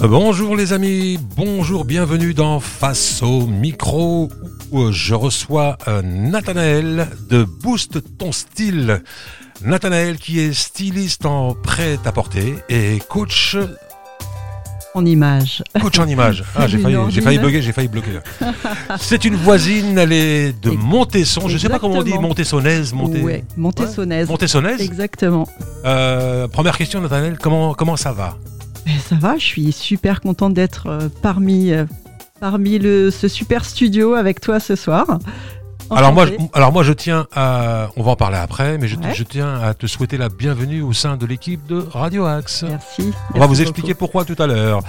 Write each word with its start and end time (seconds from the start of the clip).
Bonjour 0.00 0.54
les 0.54 0.72
amis, 0.72 1.18
bonjour, 1.36 1.84
bienvenue 1.84 2.32
dans 2.32 2.60
Face 2.60 3.20
au 3.20 3.46
micro 3.46 4.28
où 4.70 4.92
je 4.92 5.14
reçois 5.14 5.76
euh, 5.88 6.02
Nathanaël 6.02 7.08
de 7.28 7.42
Boost 7.42 7.98
ton 8.16 8.30
style. 8.30 9.02
Nathanaël 9.64 10.16
qui 10.18 10.38
est 10.38 10.52
styliste 10.52 11.26
en 11.26 11.54
prêt-à-porter 11.54 12.54
et 12.68 13.00
coach 13.08 13.56
en 14.94 15.04
image. 15.04 15.64
Coach 15.80 15.98
en 15.98 16.06
image. 16.06 16.44
Ah, 16.54 16.68
j'ai 16.68 16.78
failli, 16.82 16.96
j'ai 17.08 17.20
failli 17.20 17.38
bugger, 17.38 17.60
j'ai 17.60 17.72
failli 17.72 17.88
bloquer. 17.88 18.20
C'est 18.98 19.24
une 19.24 19.34
voisine, 19.34 19.98
elle 19.98 20.12
est 20.12 20.60
de 20.60 20.70
Montesson. 20.70 21.48
Je 21.48 21.54
ne 21.54 21.58
sais 21.58 21.68
pas 21.68 21.80
comment 21.80 21.96
on 21.96 22.02
dit, 22.02 22.14
Montessonnaise. 22.14 22.92
Monté... 22.92 23.20
Ouais, 23.20 23.44
Montessonnaise. 23.56 24.28
Montessonnaise 24.28 24.80
Exactement. 24.80 25.48
Euh, 25.84 26.46
première 26.46 26.78
question, 26.78 27.00
Nathanaël, 27.00 27.36
comment, 27.38 27.74
comment 27.74 27.96
ça 27.96 28.12
va? 28.12 28.36
Ben, 28.88 28.98
Ça 28.98 29.16
va, 29.16 29.36
je 29.36 29.44
suis 29.44 29.72
super 29.72 30.20
contente 30.20 30.54
d'être 30.54 30.86
euh, 30.86 31.08
parmi, 31.22 31.72
euh, 31.72 31.84
parmi 32.40 32.78
le, 32.78 33.10
ce 33.10 33.28
super 33.28 33.64
studio 33.64 34.14
avec 34.14 34.40
toi 34.40 34.58
ce 34.60 34.74
soir. 34.76 35.18
Alors 35.90 36.12
moi, 36.12 36.26
alors 36.52 36.72
moi, 36.72 36.82
je 36.82 36.92
tiens 36.92 37.26
à, 37.34 37.88
on 37.96 38.02
va 38.02 38.12
en 38.12 38.16
parler 38.16 38.36
après, 38.36 38.76
mais 38.76 38.88
je, 38.88 38.96
je 39.14 39.22
tiens 39.22 39.54
à 39.60 39.72
te 39.72 39.86
souhaiter 39.86 40.18
la 40.18 40.28
bienvenue 40.28 40.82
au 40.82 40.92
sein 40.92 41.16
de 41.16 41.24
l'équipe 41.24 41.66
de 41.66 41.78
Radio 41.78 42.26
Axe. 42.26 42.64
Merci. 42.68 43.12
On 43.34 43.40
va 43.40 43.46
vous 43.46 43.62
expliquer 43.62 43.94
pourquoi 43.94 44.24
tout 44.24 44.40
à 44.40 44.46
l'heure. 44.46 44.82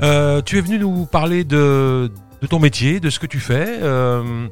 Euh, 0.00 0.42
tu 0.42 0.58
es 0.58 0.60
venu 0.60 0.78
nous 0.78 1.06
parler 1.06 1.42
de, 1.42 2.10
de, 2.40 2.46
ton 2.46 2.60
métier, 2.60 3.00
de 3.00 3.10
ce 3.10 3.18
que 3.18 3.26
tu 3.26 3.40
fais. 3.40 3.78
Euh, 3.82 4.46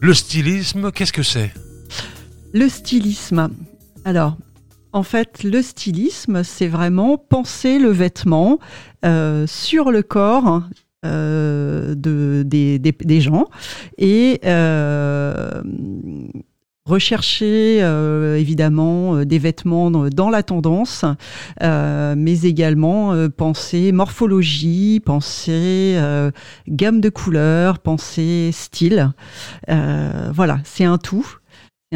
le 0.00 0.14
stylisme, 0.14 0.92
qu'est-ce 0.92 1.12
que 1.12 1.24
c'est? 1.24 1.52
Le 2.52 2.68
stylisme. 2.68 3.48
Alors, 4.04 4.36
en 4.94 5.02
fait, 5.02 5.42
le 5.42 5.60
stylisme, 5.60 6.44
c'est 6.44 6.68
vraiment 6.68 7.18
penser 7.18 7.80
le 7.80 7.90
vêtement 7.90 8.60
euh, 9.04 9.44
sur 9.46 9.90
le 9.90 10.02
corps 10.02 10.62
euh, 11.04 11.94
de, 11.96 12.44
des, 12.46 12.78
des, 12.78 13.20
gens 13.20 13.46
et 13.98 14.40
euh, 14.46 15.62
rechercher 16.86 17.80
euh, 17.82 18.38
évidemment 18.38 19.24
des 19.24 19.38
vêtements 19.38 19.90
dans 19.90 20.30
la 20.30 20.42
tendance, 20.44 21.04
mais 21.60 22.40
également 22.42 23.28
penser 23.36 23.90
morphologie, 23.90 25.00
penser 25.04 25.98
gamme 26.68 27.00
de 27.00 27.08
couleurs, 27.08 27.80
penser 27.80 28.50
style. 28.52 29.12
voilà, 29.68 30.60
c'est 30.62 30.84
un 30.84 30.98
tout 30.98 31.26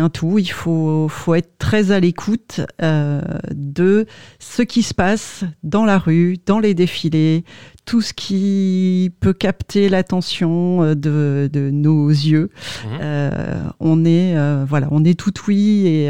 un 0.01 0.09
tout. 0.09 0.39
Il 0.39 0.51
faut, 0.51 1.09
faut 1.09 1.35
être 1.35 1.59
très 1.59 1.91
à 1.91 2.01
l'écoute 2.01 2.61
euh, 2.83 3.21
de 3.51 4.07
ce 4.39 4.63
qui 4.63 4.83
se 4.83 4.95
passe 4.95 5.45
dans 5.63 5.85
la 5.85 5.99
rue, 5.99 6.37
dans 6.47 6.59
les 6.59 6.75
défilés, 6.75 7.45
tout 7.85 8.01
ce 8.01 8.13
qui 8.13 9.13
peut 9.21 9.33
capter 9.33 9.89
l'attention 9.89 10.83
euh, 10.83 10.95
de, 10.95 11.49
de, 11.53 11.71
nos 11.71 12.09
yeux. 12.09 12.51
Mmh. 12.85 12.89
Euh, 13.01 13.63
on 13.81 14.05
est 14.05 14.35
voilà, 14.65 14.89
on 14.91 15.05
est 15.05 15.19
tout 15.19 15.33
oui 15.47 15.87
et, 15.87 16.07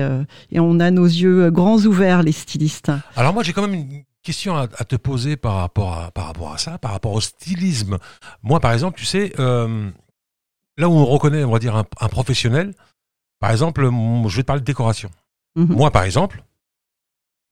et, 0.50 0.60
on 0.60 0.80
a 0.80 0.90
nos 0.90 1.06
yeux 1.06 1.50
grands 1.50 1.78
ouverts, 1.78 2.22
les 2.22 2.32
stylistes. 2.32 2.92
Alors 3.16 3.32
moi 3.32 3.42
j'ai 3.42 3.52
quand 3.52 3.62
même 3.62 3.74
une 3.74 4.02
question 4.22 4.56
à, 4.56 4.66
te 4.66 4.96
poser 4.96 5.36
par 5.36 5.56
rapport 5.56 5.94
à 5.94 6.10
par 6.10 6.26
rapport 6.26 6.52
à 6.52 6.58
ça, 6.58 6.78
par 6.78 6.92
rapport 6.92 7.12
au 7.12 7.20
stylisme. 7.20 7.98
Moi 8.42 8.60
par 8.60 8.72
exemple, 8.72 8.98
tu 8.98 9.04
sais. 9.04 9.32
Là 10.80 10.88
où 10.88 10.92
on 10.92 11.04
reconnaît, 11.04 11.42
on 11.42 11.50
va 11.50 11.58
dire, 11.58 11.74
un 11.74 12.08
professionnel, 12.08 12.72
par 13.40 13.50
exemple, 13.50 13.82
je 13.82 14.36
vais 14.36 14.42
te 14.42 14.46
parler 14.46 14.60
de 14.60 14.66
décoration. 14.66 15.10
Mhm. 15.56 15.74
Moi, 15.74 15.90
par 15.90 16.02
exemple, 16.02 16.42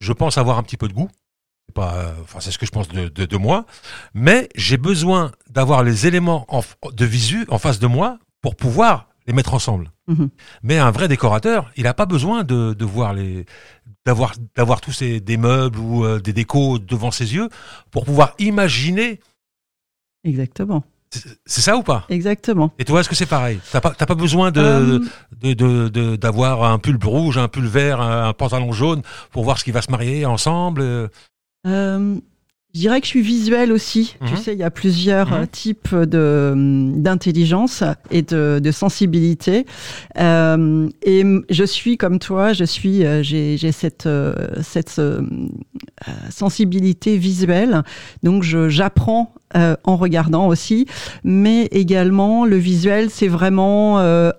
je 0.01 0.13
pense 0.13 0.39
avoir 0.39 0.59
un 0.59 0.63
petit 0.63 0.77
peu 0.77 0.89
de 0.89 0.93
goût. 0.93 1.09
C'est 1.67 1.75
pas, 1.75 2.15
enfin, 2.23 2.41
c'est 2.41 2.51
ce 2.51 2.59
que 2.59 2.67
je 2.67 2.71
pense 2.71 2.89
de, 2.89 3.37
moi. 3.37 3.67
Mais 4.15 4.49
j'ai 4.55 4.77
besoin 4.77 5.33
d'avoir 5.51 5.83
les 5.83 6.07
éléments 6.07 6.47
de 6.93 7.05
visu 7.05 7.45
en 7.49 7.59
face 7.59 7.79
de 7.79 7.87
moi 7.87 8.19
pour 8.41 8.55
pouvoir 8.55 9.09
les 9.27 9.33
mettre 9.33 9.55
ensemble. 9.55 9.91
Mhm. 10.07 10.31
Mais 10.63 10.79
un 10.79 10.93
vrai 10.93 11.09
décorateur, 11.09 11.73
il 11.77 11.85
n'a 11.85 11.95
pas 11.95 12.07
besoin 12.07 12.45
de, 12.45 12.85
voir 12.85 13.13
les, 13.15 13.45
d'avoir, 14.05 14.35
d'avoir 14.55 14.81
tous 14.81 14.93
ces, 14.93 15.21
des 15.21 15.37
meubles 15.37 15.79
ou 15.79 16.05
euh, 16.05 16.21
des 16.21 16.33
décos 16.33 16.79
devant 16.79 17.11
ses 17.11 17.35
yeux 17.35 17.49
pour 17.91 18.05
pouvoir 18.05 18.35
imaginer. 18.39 19.21
Exactement. 20.23 20.85
C'est 21.47 21.61
ça 21.61 21.77
ou 21.77 21.83
pas? 21.83 22.05
Exactement. 22.09 22.73
Et 22.79 22.85
toi, 22.85 23.01
est-ce 23.01 23.09
que 23.09 23.15
c'est 23.15 23.27
pareil? 23.27 23.61
T'as 23.71 23.81
pas, 23.81 23.91
pas 23.91 24.15
besoin 24.15 24.53
euh, 24.57 25.01
de, 25.43 26.17
d'avoir 26.17 26.65
un 26.65 26.79
pull 26.79 26.99
rouge, 27.03 27.39
un 27.39 27.49
pull 27.49 27.67
vert, 27.67 28.01
un, 28.01 28.33
pantalon 28.33 28.73
jaune 28.73 29.03
pour 29.31 29.45
voir 29.45 29.59
ce 29.59 29.65
qui 29.65 29.71
va 29.71 29.83
se 29.83 29.91
marier 29.91 30.27
ensemble 30.27 31.09
euh, 31.67 32.17
je 32.77 32.81
dirais 32.83 33.01
que 33.01 33.07
je 33.07 33.11
suis 33.11 33.23
visuelle 33.23 33.73
aussi. 33.73 34.17
Tu 34.27 34.33
mhm. 34.33 34.37
sais, 34.37 34.53
il 34.53 34.59
y 34.59 34.63
a 34.63 34.71
plusieurs 34.71 35.31
mhm. 35.31 35.47
types 35.47 35.95
de 35.95 36.53
d'intelligence 36.97 37.83
et 38.11 38.21
de, 38.21 38.61
de 38.63 38.71
sensibilité. 38.71 39.65
Euh, 40.19 40.87
et 41.03 41.25
je 41.49 41.65
suis 41.65 41.97
comme 41.97 42.19
toi, 42.19 42.53
je 42.53 42.65
suis, 42.65 43.07
euh, 43.07 43.23
j'ai 43.23 43.73
cette 43.73 44.05
euh, 44.05 44.35
cette 44.61 44.99
euh, 44.99 45.23
sensibilité 46.29 47.17
visuelle. 47.17 47.83
Donc, 48.23 48.43
j'apprends 48.43 49.33
en 49.55 49.97
regardant 49.97 50.49
aussi, 50.49 50.87
mais 51.25 51.65
également 51.67 52.45
le 52.45 52.57
visuel, 52.57 53.11
c'est 53.11 53.29
vraiment 53.29 53.97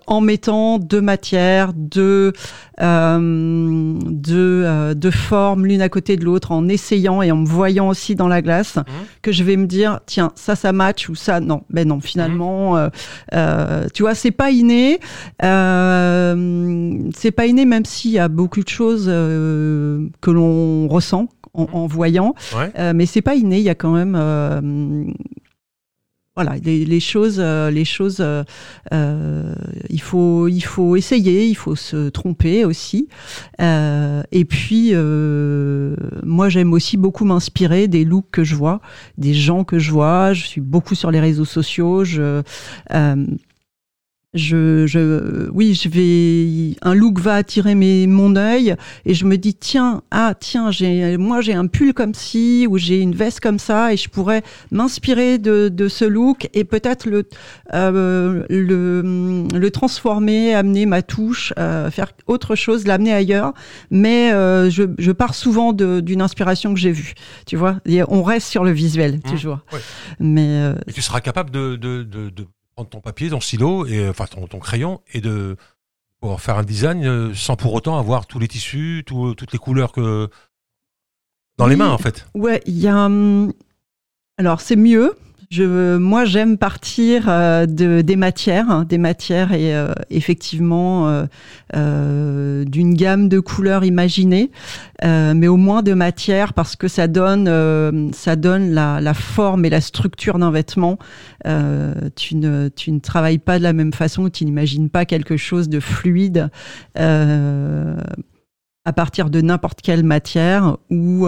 en 0.07 0.21
mettant 0.21 0.79
deux 0.79 1.01
matières, 1.01 1.73
deux 1.73 2.33
deux, 2.79 4.93
deux 4.95 5.11
formes 5.11 5.65
l'une 5.65 5.81
à 5.81 5.89
côté 5.89 6.17
de 6.17 6.25
l'autre, 6.25 6.51
en 6.51 6.67
essayant 6.67 7.21
et 7.21 7.31
en 7.31 7.37
me 7.37 7.45
voyant 7.45 7.89
aussi 7.89 8.15
dans 8.15 8.27
la 8.27 8.41
glace, 8.41 8.77
mmh. 8.77 8.81
que 9.21 9.31
je 9.31 9.43
vais 9.43 9.57
me 9.57 9.65
dire, 9.65 9.99
tiens, 10.05 10.31
ça, 10.35 10.55
ça 10.55 10.73
match 10.73 11.09
ou 11.09 11.15
ça, 11.15 11.39
non. 11.39 11.63
Ben 11.69 11.87
non, 11.87 11.99
finalement, 11.99 12.73
mmh. 12.73 12.77
euh, 12.77 12.89
euh, 13.33 13.87
tu 13.93 14.03
vois, 14.03 14.15
c'est 14.15 14.31
pas 14.31 14.51
inné. 14.51 14.99
Euh, 15.43 17.09
c'est 17.15 17.31
pas 17.31 17.45
inné, 17.45 17.65
même 17.65 17.85
s'il 17.85 18.11
y 18.11 18.19
a 18.19 18.27
beaucoup 18.27 18.63
de 18.63 18.69
choses 18.69 19.07
que 19.07 20.31
l'on 20.31 20.87
ressent 20.87 21.27
en, 21.57 21.85
mmh. 21.85 21.87
voyant. 21.87 22.33
mais 22.93 23.05
c'est 23.05 23.21
pas 23.21 23.35
inné, 23.35 23.57
il 23.57 23.63
y 23.63 23.69
a 23.69 23.75
quand 23.75 23.91
même 23.91 24.15
voilà, 26.37 26.55
les, 26.63 26.99
choses, 26.99 27.37
euh, 27.39 27.71
les 27.71 27.83
choses, 27.83 28.17
euh, 28.19 28.43
euh, 28.93 29.55
il 29.89 29.99
faut, 29.99 30.47
il 30.47 30.61
faut 30.61 30.95
essayer, 30.95 31.47
il 31.47 31.55
faut 31.55 31.75
se 31.75 32.09
tromper 32.09 32.63
aussi. 32.63 33.07
et 33.59 34.45
puis, 34.45 34.93
moi, 36.23 36.49
j'aime 36.49 36.73
aussi 36.73 36.95
beaucoup 36.95 37.25
m'inspirer 37.25 37.87
des 37.87 38.05
looks 38.05 38.29
que 38.31 38.43
je 38.43 38.53
vois, 38.53 38.81
des 39.17 39.33
gens 39.33 39.63
que 39.63 39.79
je 39.79 39.91
vois. 39.91 40.33
Je 40.33 40.45
suis 40.45 40.61
beaucoup 40.61 40.93
sur 40.93 41.09
les 41.09 41.19
réseaux 41.19 41.43
sociaux. 41.43 42.03
Je, 42.03 42.43
je, 44.33 44.85
je, 44.87 45.49
oui, 45.51 45.73
je 45.73 45.89
vais, 45.89 46.75
un 46.81 46.93
look 46.93 47.19
va 47.19 47.35
attirer 47.35 47.75
mes, 47.75 48.07
mon 48.07 48.35
œil 48.35 48.75
et 49.05 49.13
je 49.13 49.25
me 49.25 49.37
dis 49.37 49.55
tiens, 49.55 50.01
ah 50.11 50.33
tiens, 50.37 50.69
j'ai, 50.69 51.17
moi 51.17 51.39
j'ai 51.41 51.53
un 51.53 51.67
pull 51.67 51.93
comme 51.93 52.13
ci 52.13 52.67
ou 52.69 52.77
j'ai 52.77 53.01
une 53.01 53.15
veste 53.15 53.39
comme 53.39 53.57
ça 53.57 53.93
et 53.93 53.97
je 53.97 54.09
pourrais 54.09 54.43
m'inspirer 54.71 55.37
de, 55.37 55.69
de 55.69 55.87
ce 55.87 56.03
look 56.03 56.49
et 56.53 56.65
peut-être 56.65 57.07
le, 57.07 57.27
euh, 57.73 58.43
le, 58.49 59.47
le 59.53 59.71
transformer, 59.71 60.53
amener 60.53 60.85
ma 60.85 61.01
touche, 61.01 61.53
euh, 61.57 61.89
faire 61.89 62.11
autre 62.27 62.55
chose, 62.55 62.85
l'amener 62.85 63.13
ailleurs. 63.13 63.53
Mais 63.91 64.33
euh, 64.33 64.69
je, 64.69 64.83
je 64.97 65.11
pars 65.11 65.35
souvent 65.35 65.71
d'une 65.73 66.21
inspiration 66.21 66.73
que 66.73 66.79
j'ai 66.79 66.91
vue. 66.91 67.13
Tu 67.45 67.55
vois, 67.55 67.77
on 68.09 68.23
reste 68.23 68.47
sur 68.47 68.63
le 68.65 68.71
visuel 68.71 69.15
mmh, 69.15 69.29
toujours. 69.29 69.59
Mais 70.19 70.73
tu 70.93 71.01
seras 71.01 71.21
capable 71.21 71.49
de, 71.49 71.75
de, 71.75 72.03
de, 72.03 72.29
de 72.29 72.45
prendre 72.77 72.89
ton 72.91 73.01
papier, 73.01 73.31
ton 73.31 73.39
stylo, 73.39 73.87
et, 73.87 74.07
enfin 74.07 74.27
ton, 74.27 74.45
ton 74.45 74.59
crayon, 74.59 75.01
et 75.11 75.19
de 75.19 75.57
pouvoir 76.21 76.39
faire 76.39 76.59
un 76.59 76.63
design 76.63 77.03
euh, 77.05 77.33
sans 77.33 77.55
pour 77.55 77.73
autant 77.73 77.97
avoir 77.97 78.27
tous 78.27 78.37
les 78.37 78.47
tissus, 78.47 79.03
toutes 79.03 79.51
les 79.51 79.57
couleurs 79.57 79.91
que 79.91 80.29
dans 81.57 81.65
les 81.65 81.75
mains 81.75 81.89
en 81.89 81.97
fait. 81.97 82.27
Ouais, 82.35 82.61
il 82.67 82.77
y 82.77 82.87
a. 82.87 83.05
Hum, 83.05 83.51
alors 84.37 84.61
c'est 84.61 84.75
mieux 84.75 85.17
je, 85.49 85.95
moi, 85.95 86.25
j'aime 86.25 86.57
partir 86.57 87.29
euh, 87.29 87.65
de, 87.65 88.01
des 88.01 88.17
matières, 88.17 88.69
hein, 88.69 88.83
des 88.83 88.97
matières 88.97 89.53
et 89.53 89.73
euh, 89.73 89.93
effectivement 90.09 91.07
euh, 91.07 91.25
euh, 91.75 92.65
d'une 92.65 92.93
gamme 92.95 93.29
de 93.29 93.39
couleurs 93.39 93.85
imaginées, 93.85 94.51
mais 95.03 95.47
au 95.47 95.57
moins 95.57 95.83
de 95.83 95.93
matières 95.93 96.53
parce 96.53 96.75
que 96.75 96.87
ça 96.87 97.07
donne, 97.07 98.11
ça 98.13 98.35
donne 98.35 98.71
la, 98.71 98.99
la, 98.99 99.13
forme 99.13 99.63
et 99.63 99.69
la 99.69 99.79
structure 99.79 100.37
d'un 100.39 100.51
vêtement. 100.51 100.97
tu 102.15 102.35
ne, 102.35 102.67
tu 102.69 102.91
ne 102.91 102.99
travailles 102.99 103.37
pas 103.37 103.57
de 103.57 103.63
la 103.63 103.73
même 103.73 103.93
façon, 103.93 104.29
tu 104.29 104.43
n'imagines 104.43 104.89
pas 104.89 105.05
quelque 105.05 105.37
chose 105.37 105.69
de 105.69 105.79
fluide 105.79 106.49
à 106.95 108.93
partir 108.93 109.29
de 109.29 109.39
n'importe 109.41 109.81
quelle 109.81 110.03
matière 110.03 110.77
ou 110.89 111.27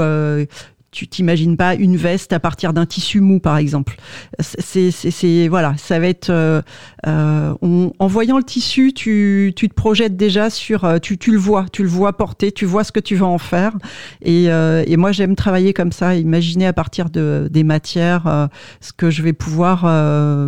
tu 0.91 1.07
t'imagines 1.07 1.55
pas 1.55 1.75
une 1.75 1.97
veste 1.97 2.33
à 2.33 2.39
partir 2.39 2.73
d'un 2.73 2.85
tissu 2.85 3.21
mou, 3.21 3.39
par 3.39 3.57
exemple. 3.57 3.97
C'est, 4.39 5.47
voilà, 5.47 5.75
ça 5.77 5.99
va 5.99 6.07
être 6.07 6.29
euh, 6.29 6.61
euh, 7.07 7.53
en 7.63 8.07
voyant 8.07 8.37
le 8.37 8.43
tissu, 8.43 8.93
tu, 8.93 9.53
tu 9.55 9.69
te 9.69 9.73
projettes 9.73 10.17
déjà 10.17 10.49
sur, 10.49 10.85
euh, 10.85 10.97
tu, 10.97 11.17
tu 11.17 11.31
le 11.31 11.37
vois, 11.37 11.65
tu 11.71 11.83
le 11.83 11.89
vois 11.89 12.13
porter, 12.13 12.51
tu 12.51 12.65
vois 12.65 12.83
ce 12.83 12.91
que 12.91 12.99
tu 12.99 13.15
vas 13.15 13.27
en 13.27 13.37
faire. 13.37 13.73
Et, 14.21 14.45
et 14.45 14.97
moi, 14.97 15.11
j'aime 15.11 15.35
travailler 15.35 15.73
comme 15.73 15.91
ça, 15.91 16.15
imaginer 16.15 16.65
à 16.65 16.73
partir 16.73 17.09
de 17.09 17.47
des 17.51 17.63
matières 17.63 18.49
ce 18.81 18.93
que 18.93 19.09
je 19.09 19.21
vais 19.21 19.33
pouvoir 19.33 19.81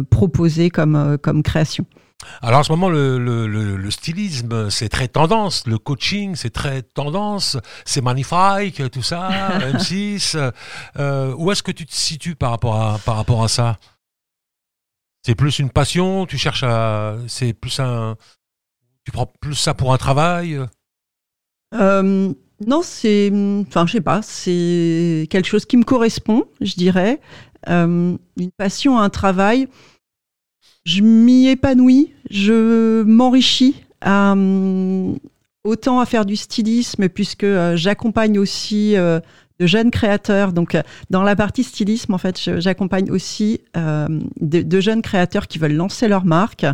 proposer 0.09 0.69
comme 0.69 1.17
comme 1.21 1.43
création. 1.43 1.85
Alors 2.41 2.59
en 2.59 2.63
ce 2.63 2.71
moment, 2.71 2.89
le, 2.89 3.17
le, 3.17 3.47
le, 3.47 3.91
stylisme, 3.91 4.69
c'est 4.69 4.89
très 4.89 5.07
tendance. 5.07 5.65
Le 5.67 5.77
coaching, 5.77 6.35
c'est 6.35 6.49
très 6.51 6.81
tendance. 6.81 7.57
C'est 7.85 8.01
magnifique, 8.01 8.89
tout 8.91 9.01
ça, 9.01 9.29
M6. 9.59 10.51
Euh, 10.97 11.33
où 11.37 11.51
est-ce 11.51 11.63
que 11.63 11.71
tu 11.71 11.85
te 11.85 11.93
situes 11.93 12.35
par 12.35 12.51
rapport 12.51 12.81
à, 12.81 12.99
par 12.99 13.15
rapport 13.15 13.43
à 13.43 13.47
ça? 13.47 13.77
C'est 15.23 15.35
plus 15.35 15.59
une 15.59 15.69
passion? 15.69 16.25
Tu 16.25 16.37
cherches 16.37 16.63
à... 16.63 17.15
C'est 17.27 17.53
plus 17.53 17.79
un... 17.79 18.15
Tu 19.05 19.11
prends 19.11 19.31
plus 19.39 19.55
ça 19.55 19.73
pour 19.73 19.93
un 19.93 19.97
travail? 19.97 20.59
Euh, 21.73 22.33
Non, 22.65 22.81
c'est... 22.83 23.31
Enfin, 23.67 23.85
je 23.85 23.93
sais 23.93 24.01
pas. 24.01 24.21
C'est 24.21 25.27
quelque 25.29 25.47
chose 25.47 25.65
qui 25.65 25.77
me 25.77 25.83
correspond, 25.83 26.45
je 26.59 26.73
dirais. 26.73 27.19
Euh, 27.69 28.17
une 28.37 28.51
passion, 28.51 28.99
un 28.99 29.09
travail 29.09 29.67
je 30.83 31.01
m'y 31.01 31.47
épanouis, 31.47 32.13
je 32.29 33.03
m'enrichis 33.03 33.75
euh, 34.07 35.13
autant 35.63 35.99
à 35.99 36.05
faire 36.07 36.25
du 36.25 36.35
stylisme 36.35 37.07
puisque 37.07 37.43
euh, 37.43 37.75
j'accompagne 37.75 38.39
aussi 38.39 38.97
euh, 38.97 39.19
de 39.59 39.67
jeunes 39.67 39.91
créateurs. 39.91 40.53
Donc 40.53 40.75
dans 41.11 41.21
la 41.21 41.35
partie 41.35 41.63
stylisme, 41.63 42.15
en 42.15 42.17
fait, 42.17 42.39
j'accompagne 42.59 43.11
aussi 43.11 43.61
de, 43.75 44.79
jeunes 44.79 45.03
créateurs 45.03 45.47
qui 45.47 45.59
veulent 45.59 45.75
lancer 45.75 46.07
leur 46.07 46.25
marque 46.25 46.65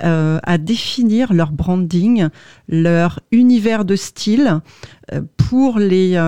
à 0.00 0.58
définir 0.58 1.32
leur 1.32 1.50
branding, 1.50 2.28
leur 2.68 3.20
univers 3.32 3.86
de 3.86 3.96
style 3.96 4.60
pour 5.38 5.78
les 5.78 6.20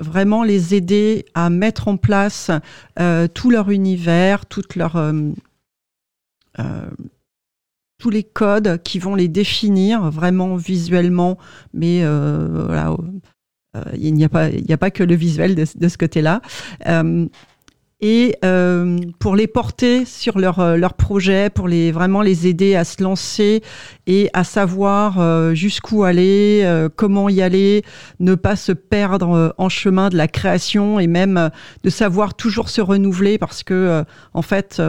vraiment 0.00 0.42
les 0.44 0.74
aider 0.74 1.24
à 1.32 1.48
mettre 1.48 1.88
en 1.88 1.96
place 1.96 2.50
tout 3.32 3.50
leur 3.50 3.70
univers, 3.70 4.44
toute 4.44 4.76
leur 4.76 4.98
tous 7.98 8.10
les 8.10 8.22
codes 8.22 8.80
qui 8.82 8.98
vont 8.98 9.14
les 9.14 9.28
définir 9.28 10.10
vraiment 10.10 10.54
visuellement, 10.54 11.36
mais 11.74 12.00
euh, 12.02 12.64
voilà, 12.66 12.96
euh, 13.76 13.82
il 13.98 14.14
n'y 14.14 14.24
a 14.24 14.28
pas, 14.28 14.48
il 14.50 14.64
n'y 14.64 14.72
a 14.72 14.78
pas 14.78 14.92
que 14.92 15.02
le 15.02 15.16
visuel 15.16 15.54
de, 15.54 15.64
ce 15.64 15.98
côté-là. 15.98 16.40
et 18.00 18.36
pour 19.18 19.34
les 19.34 19.48
porter 19.48 20.04
sur 20.04 20.38
leur, 20.38 20.76
leur 20.76 20.94
projet, 20.94 21.50
pour 21.50 21.66
les 21.66 21.90
vraiment 21.90 22.22
les 22.22 22.46
aider 22.46 22.76
à 22.76 22.84
se 22.84 23.02
lancer 23.02 23.64
et 24.06 24.30
à 24.32 24.44
savoir 24.44 25.54
jusqu'où 25.56 26.04
aller, 26.04 26.86
comment 26.94 27.28
y 27.28 27.42
aller, 27.42 27.82
ne 28.20 28.36
pas 28.36 28.54
se 28.54 28.70
perdre 28.70 29.52
en 29.58 29.68
chemin 29.68 30.08
de 30.10 30.16
la 30.16 30.28
création 30.28 31.00
et 31.00 31.08
même 31.08 31.50
de 31.82 31.90
savoir 31.90 32.34
toujours 32.34 32.68
se 32.68 32.80
renouveler 32.80 33.38
parce 33.38 33.64
que 33.64 34.04
en 34.32 34.42
fait 34.42 34.80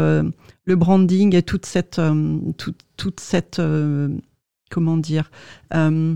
branding 0.76 1.36
et 1.36 1.44
toute 1.44 1.66
cette, 1.66 2.00
euh, 2.00 2.40
euh, 3.60 4.10
comment 4.70 4.98
dire, 4.98 5.32
euh, 5.74 6.16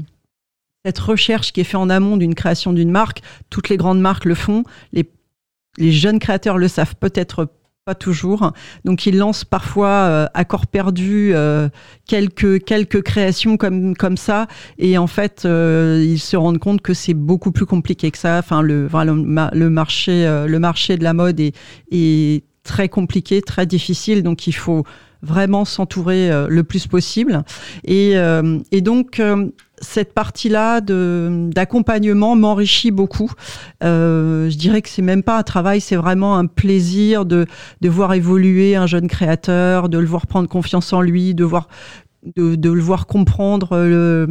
cette 0.86 1.00
recherche 1.00 1.54
qui 1.54 1.62
est 1.62 1.64
faite 1.64 1.76
en 1.76 1.90
amont 1.90 2.18
d'une 2.18 2.36
création 2.36 2.74
d'une 2.74 2.92
marque. 2.92 3.22
Toutes 3.50 3.70
les 3.70 3.78
grandes 3.78 4.02
marques 4.02 4.26
le 4.26 4.36
font. 4.36 4.64
Les, 4.92 5.10
jeunes 5.80 6.20
créateurs 6.20 6.58
le 6.58 6.68
savent 6.68 6.96
peut-être 6.96 7.48
pas 7.86 7.96
toujours. 7.96 8.54
Donc 8.86 9.06
ils 9.06 9.18
lancent 9.18 9.44
parfois 9.44 10.30
à 10.34 10.46
corps 10.46 10.68
perdu 10.68 11.34
quelques 12.06 12.64
quelques 12.64 13.02
créations 13.02 13.58
comme 13.58 14.18
ça 14.18 14.48
et 14.78 15.00
en 15.00 15.08
fait 15.08 15.46
ils 15.46 16.20
se 16.20 16.38
rendent 16.38 16.60
compte 16.60 16.82
que 16.82 16.94
c'est 16.94 17.16
beaucoup 17.16 17.52
plus 17.52 17.66
compliqué 17.66 18.12
que 18.12 18.20
ça. 18.20 18.38
Enfin 18.38 18.62
le 18.62 18.88
marché 19.70 20.46
le 20.48 20.60
marché 20.60 20.96
de 20.98 21.04
la 21.04 21.14
mode 21.14 21.40
est 21.40 22.44
très 22.64 22.90
compliqué, 22.90 23.42
très 23.42 23.66
difficile. 23.66 24.24
Donc 24.24 24.48
il 24.48 24.54
faut 24.54 24.84
vraiment 25.24 25.64
s'entourer 25.64 26.30
euh, 26.30 26.48
le 26.50 26.64
plus 26.64 26.86
possible. 26.86 27.44
Et, 27.86 28.18
euh, 28.18 28.60
et 28.72 28.82
donc 28.82 29.20
euh, 29.20 29.48
cette 29.80 30.14
partie-là 30.14 30.80
d'accompagnement 30.82 32.36
m'enrichit 32.36 32.92
beaucoup. 32.92 33.32
je 33.82 34.56
dirais 34.56 34.82
que 34.82 34.88
c'est 34.88 35.02
même 35.02 35.24
pas 35.24 35.38
un 35.38 35.44
travail, 35.44 35.82
c'est 35.82 35.98
vraiment 35.98 36.38
un 36.38 36.46
plaisir 36.46 37.26
de, 37.26 37.46
de 37.82 37.90
voir 37.90 38.14
évoluer 38.14 38.78
un 38.78 38.88
jeune 38.88 39.08
créateur, 39.08 39.90
de 39.90 39.98
le 39.98 40.06
voir 40.06 40.26
prendre 40.26 40.48
confiance 40.48 40.94
en 40.94 41.02
lui, 41.02 41.36
de 41.36 41.44
voir 41.44 41.68
de, 42.36 42.70
le 42.70 42.82
voir 42.82 43.06
comprendre 43.06 43.70
euh, 43.74 44.26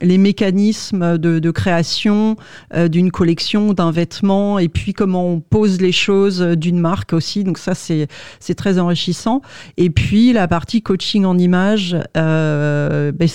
les 0.00 0.18
mécanismes 0.18 1.18
de, 1.18 1.50
création 1.50 2.36
euh, 2.74 2.88
d'une 2.88 3.10
collection, 3.10 3.72
d'un 3.72 3.90
vêtement, 3.90 4.58
et 4.58 4.68
puis 4.68 4.92
comment 4.92 5.28
on 5.28 5.40
pose 5.40 5.80
les 5.80 5.92
choses 5.92 6.40
d'une 6.40 6.78
marque 6.78 7.12
aussi. 7.12 7.44
Donc 7.44 7.58
ça, 7.58 7.74
c'est 7.74 8.08
très 8.56 8.78
enrichissant. 8.78 9.42
Et 9.76 9.90
puis 9.90 10.32
la 10.32 10.48
partie 10.48 10.82
coaching 10.82 11.24
en 11.24 11.38
image, 11.38 11.96
euh, 12.16 13.12
ben, 13.12 13.28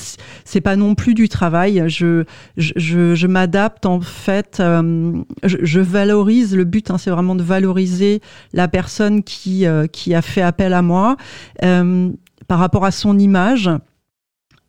c'est 0.45 0.61
pas 0.61 0.75
non 0.75 0.95
plus 0.95 1.13
du 1.13 1.29
travail. 1.29 1.83
Je 1.87 2.23
je, 2.57 3.15
je, 3.15 3.27
m'adapte 3.27 3.85
en 3.85 4.01
fait. 4.01 4.59
Euh, 4.59 5.13
je, 5.43 5.79
valorise. 5.79 6.55
Le 6.55 6.63
but, 6.63 6.91
hein, 6.91 6.97
c'est 6.97 7.11
vraiment 7.11 7.35
de 7.35 7.43
valoriser 7.43 8.21
la 8.53 8.67
personne 8.67 9.23
qui 9.23 9.65
qui 9.91 10.13
a 10.13 10.21
fait 10.21 10.41
appel 10.41 10.73
à 10.73 10.81
moi 10.81 11.17
par 11.61 12.59
rapport 12.59 12.83
à 12.83 12.91
son 12.91 13.17
image. 13.17 13.69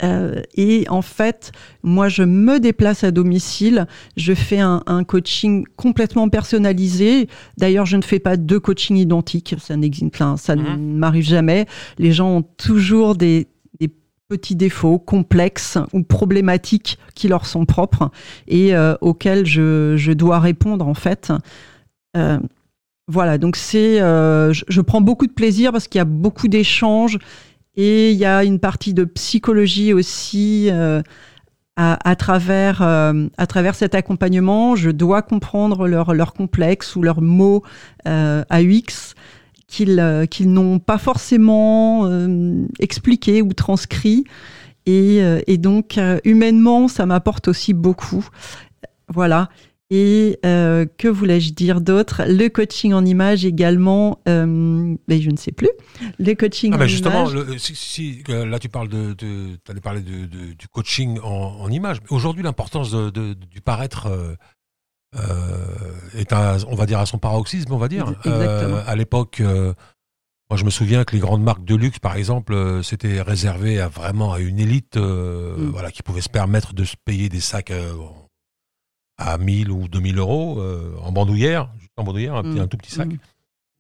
Euh, 0.03 0.43
et 0.55 0.87
en 0.89 1.03
fait, 1.03 1.53
moi, 1.83 2.09
je 2.09 2.23
me 2.23 2.59
déplace 2.59 3.05
à 3.05 3.11
domicile, 3.11 3.87
je 4.17 4.35
fais 4.35 4.61
un, 4.61 4.83
un 4.87 5.05
coaching 5.05 5.67
complètement 5.77 6.29
personnalisé. 6.29 7.29
D'ailleurs, 7.59 7.87
je 7.87 7.97
ne 7.97 8.03
fais 8.03 8.19
pas 8.19 8.37
deux 8.37 8.61
coachings 8.61 8.97
identiques, 8.97 9.55
ça 9.59 9.77
n'existe, 9.77 10.01
ça 10.37 10.57
ne 10.57 10.63
mhm. 10.63 10.97
m'arrive 10.97 11.25
jamais. 11.25 11.67
Les 11.99 12.13
gens 12.13 12.37
ont 12.37 12.43
toujours 12.43 13.15
des, 13.17 13.49
des, 13.79 13.91
petits 14.29 14.55
défauts 14.55 15.01
complexes 15.01 15.77
ou 15.93 16.05
problématiques 16.05 16.99
qui 17.17 17.27
leur 17.27 17.47
sont 17.47 17.67
propres 17.67 18.13
et 18.47 18.77
euh, 18.77 18.95
auxquels 19.01 19.45
je, 19.45 19.95
je, 19.97 20.13
dois 20.13 20.39
répondre 20.39 20.87
en 20.87 20.95
fait. 20.95 21.33
Euh, 22.17 22.39
voilà, 23.09 23.39
donc 23.39 23.57
c'est, 23.57 24.01
euh, 24.01 24.53
je, 24.53 24.65
je 24.69 24.81
prends 24.81 25.01
beaucoup 25.01 25.27
de 25.27 25.33
plaisir 25.33 25.73
parce 25.73 25.89
qu'il 25.89 25.99
y 25.99 26.03
a 26.03 26.05
beaucoup 26.05 26.47
d'échanges 26.47 27.19
et 27.77 28.13
il 28.13 28.19
y 28.19 28.25
a 28.25 28.45
une 28.45 28.59
partie 28.59 28.95
de 28.95 29.05
psychologie 29.05 29.93
aussi 29.93 30.69
euh, 30.71 31.03
à, 31.77 32.17
travers, 32.17 32.83
euh, 32.83 33.29
à 33.39 33.47
travers 33.47 33.75
cet 33.75 33.95
accompagnement. 33.95 34.77
Je 34.77 34.91
dois 34.91 35.23
comprendre 35.23 35.89
leurs 35.89 36.13
leur 36.13 36.35
complexes 36.35 36.95
ou 36.97 37.03
leurs 37.03 37.23
mots 37.23 37.63
euh, 38.07 38.45
AUX 38.51 39.15
qu'ils 39.67 40.27
qu'ils 40.31 40.53
n'ont 40.53 40.81
pas 40.81 40.99
forcément 40.99 42.11
expliqué 42.81 43.41
ou 43.41 43.53
transcrit. 43.53 44.25
Et, 44.85 45.21
et 45.47 45.59
donc, 45.59 46.01
humainement, 46.25 46.89
ça 46.89 47.07
m'apporte 47.07 47.47
aussi 47.47 47.73
beaucoup. 47.73 48.27
Voilà. 49.09 49.49
Et 49.93 50.39
euh, 50.47 50.87
que 50.99 51.09
voulais-je 51.09 51.53
dire 51.53 51.81
d'autre? 51.81 52.23
Le 52.29 52.47
coaching 52.49 52.93
en 52.93 53.05
image 53.05 53.45
également, 53.45 54.21
euh, 54.29 54.95
mais 55.09 55.21
je 55.21 55.31
ne 55.31 55.37
sais 55.37 55.51
plus. 55.51 55.71
Le 56.21 56.35
coaching 56.35 56.73
ah 56.75 56.79
ben 56.79 56.87
justement, 56.87 57.29
Le, 57.29 57.59
si, 57.59 58.23
là 58.29 58.61
tu 58.61 58.69
parles 58.69 58.89
de, 58.89 59.15
de 59.15 59.59
allais 59.69 59.81
parler 59.81 60.01
de, 60.01 60.27
de, 60.27 60.53
du 60.53 60.69
coaching 60.69 61.19
en, 61.25 61.57
en 61.61 61.69
image. 61.71 61.99
Aujourd'hui, 62.09 62.45
l'importance 62.45 62.95
du 62.95 63.61
paraître 63.61 64.07
euh, 64.07 64.35
euh, 65.17 65.97
est, 66.15 66.33
à, 66.33 66.59
on 66.69 66.77
va 66.77 66.87
dire, 66.87 67.01
à 67.01 67.07
son 67.07 67.19
paroxysme, 67.19 67.73
on 67.73 67.79
va 67.79 67.89
dire. 67.89 68.15
Euh, 68.27 68.85
à 68.87 68.95
l'époque, 68.95 69.41
euh, 69.41 69.75
moi 70.51 70.57
je 70.57 70.65
me 70.65 70.71
souviens 70.71 71.03
que 71.03 71.17
les 71.17 71.21
grandes 71.21 71.43
marques 71.43 71.65
de 71.65 71.75
luxe, 71.75 71.99
par 71.99 72.15
exemple, 72.15 72.81
c'était 72.85 73.23
réservé 73.23 73.81
à 73.81 73.89
vraiment 73.89 74.33
à 74.33 74.39
une 74.39 74.61
élite, 74.61 74.97
mm. 74.97 75.71
voilà, 75.73 75.91
qui 75.91 76.05
pouvait 76.05 76.21
se 76.21 76.29
permettre 76.29 76.75
de 76.75 76.85
se 76.85 76.95
payer 77.05 77.29
des 77.29 77.41
sacs 77.41 77.73
à 79.21 79.37
1000 79.37 79.71
ou 79.71 79.87
2000 79.87 80.19
euros 80.19 80.61
euh, 80.61 80.97
en 81.03 81.13
bandoulière, 81.13 81.71
en 81.97 82.05
bandoulière, 82.05 82.35
un, 82.35 82.57
un, 82.57 82.67
tout 82.67 82.79
petit 82.79 82.91
sac. 82.91 83.09
Mm. 83.09 83.19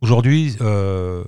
Aujourd'hui, 0.02 0.56
euh, 0.60 1.24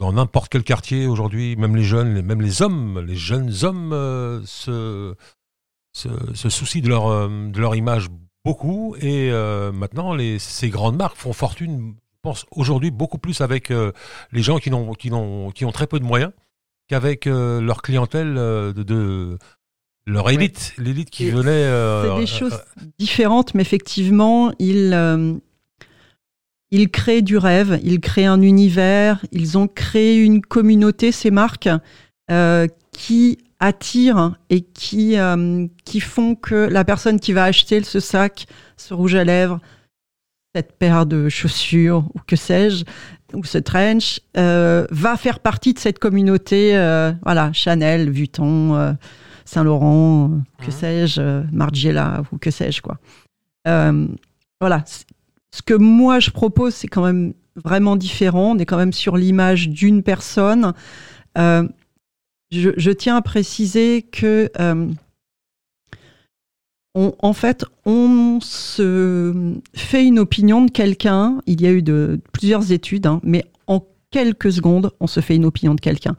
dans 0.00 0.12
n'importe 0.12 0.50
quel 0.50 0.64
quartier, 0.64 1.06
aujourd'hui, 1.06 1.54
même 1.56 1.76
les 1.76 1.84
jeunes, 1.84 2.22
même 2.22 2.40
les 2.40 2.62
hommes, 2.62 3.00
les 3.00 3.16
jeunes 3.16 3.52
hommes 3.62 3.92
euh, 3.92 4.40
se, 4.44 5.14
se, 5.92 6.48
soucient 6.48 6.82
de 6.82 6.88
leur, 6.88 7.28
de 7.28 7.60
leur 7.60 7.74
image 7.76 8.08
beaucoup. 8.44 8.96
Et 9.00 9.30
maintenant, 9.72 10.14
les, 10.14 10.38
ces 10.38 10.70
grandes 10.70 10.96
marques 10.96 11.16
font 11.16 11.32
fortune, 11.32 11.94
je 12.12 12.18
pense, 12.22 12.46
aujourd'hui, 12.50 12.90
beaucoup 12.90 13.18
plus 13.18 13.40
avec 13.40 13.70
les 13.70 14.42
gens 14.42 14.58
qui 14.58 14.72
ont 14.72 15.72
très 15.72 15.86
peu 15.86 15.98
de 15.98 16.04
moyens 16.04 16.32
qu'avec 16.88 17.24
leur 17.24 17.80
clientèle 17.80 18.34
de 18.34 19.38
leur 20.06 20.30
élite, 20.30 20.72
l'élite 20.78 21.10
qui 21.10 21.30
venait. 21.30 21.50
Euh, 21.50 22.14
c'est 22.14 22.20
des 22.20 22.26
choses 22.26 22.58
différentes, 22.98 23.54
mais 23.54 23.62
effectivement, 23.62 24.52
ils, 24.58 24.92
euh, 24.94 25.34
ils 26.70 26.90
créent 26.90 27.22
du 27.22 27.36
rêve, 27.36 27.80
ils 27.82 28.00
créent 28.00 28.26
un 28.26 28.40
univers, 28.40 29.24
ils 29.32 29.58
ont 29.58 29.68
créé 29.68 30.18
une 30.18 30.42
communauté, 30.42 31.12
ces 31.12 31.30
marques, 31.30 31.68
euh, 32.30 32.66
qui 32.92 33.38
attirent 33.58 34.36
et 34.50 34.62
qui, 34.62 35.16
euh, 35.18 35.66
qui 35.84 36.00
font 36.00 36.34
que 36.34 36.54
la 36.54 36.84
personne 36.84 37.18
qui 37.18 37.32
va 37.32 37.44
acheter 37.44 37.82
ce 37.82 38.00
sac, 38.00 38.46
ce 38.76 38.94
rouge 38.94 39.14
à 39.14 39.24
lèvres, 39.24 39.60
cette 40.54 40.72
paire 40.72 41.06
de 41.06 41.28
chaussures 41.28 42.04
ou 42.14 42.20
que 42.26 42.36
sais-je, 42.36 42.84
ou 43.34 43.44
ce 43.44 43.58
trench, 43.58 44.20
euh, 44.36 44.86
va 44.90 45.16
faire 45.16 45.40
partie 45.40 45.74
de 45.74 45.78
cette 45.78 45.98
communauté, 45.98 46.72
voilà, 47.22 47.52
Chanel, 47.52 48.10
Vuitton, 48.10 48.96
Saint-Laurent, 49.46 50.42
que 50.58 50.66
mhm. 50.66 50.70
sais-je, 50.70 51.42
Margiela 51.52 52.22
ou 52.32 52.38
que 52.38 52.50
sais-je, 52.50 52.82
quoi. 52.82 52.98
voilà, 53.64 54.84
ce 54.86 55.62
que 55.62 55.74
moi 55.74 56.20
je 56.20 56.30
propose, 56.30 56.74
c'est 56.74 56.88
quand 56.88 57.04
même 57.04 57.32
vraiment 57.56 57.96
différent. 57.96 58.52
On 58.54 58.58
est 58.58 58.66
quand 58.66 58.76
même 58.76 58.92
sur 58.92 59.16
l'image 59.16 59.68
d'une 59.68 60.02
personne. 60.02 60.74
Euh, 61.38 61.66
je, 62.50 62.90
tiens 62.90 63.16
à 63.16 63.22
préciser 63.22 64.02
que, 64.02 64.50
euh, 64.60 64.88
en 66.94 67.32
fait, 67.32 67.64
on 67.84 68.38
se 68.40 69.58
fait 69.74 70.06
une 70.06 70.18
opinion 70.18 70.64
de 70.64 70.70
quelqu'un. 70.70 71.38
Il 71.46 71.60
y 71.60 71.66
a 71.66 71.72
eu 71.72 71.82
de, 71.82 72.20
plusieurs 72.32 72.72
études, 72.72 73.06
hein, 73.06 73.20
mais 73.22 73.44
en 73.66 73.84
quelques 74.10 74.52
secondes, 74.52 74.92
on 75.00 75.06
se 75.06 75.20
fait 75.20 75.36
une 75.36 75.44
opinion 75.44 75.74
de 75.74 75.80
quelqu'un. 75.80 76.16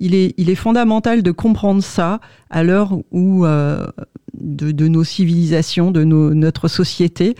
Il 0.00 0.14
est, 0.14 0.34
il 0.38 0.48
est, 0.48 0.54
fondamental 0.54 1.22
de 1.22 1.30
comprendre 1.30 1.82
ça 1.82 2.20
à 2.48 2.62
l'heure 2.62 2.98
où 3.10 3.44
euh, 3.44 3.86
de, 4.34 4.88
nos 4.88 5.04
civilisations, 5.04 5.90
de 5.90 6.04
notre 6.04 6.68
société, 6.68 7.36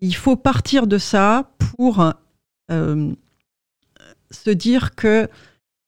il 0.00 0.14
faut 0.14 0.36
partir 0.36 0.86
de 0.86 0.96
ça 0.96 1.50
pour 1.58 2.12
euh, 2.70 3.12
se 4.30 4.50
dire 4.50 4.94
que 4.94 5.28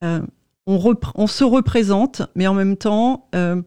euh, 0.03 0.21
on, 0.67 1.27
se 1.27 1.45
représente, 1.45 2.23
mais 2.35 2.47
en 2.47 2.55
même 2.55 2.77
temps, 2.77 3.29
on, 3.33 3.65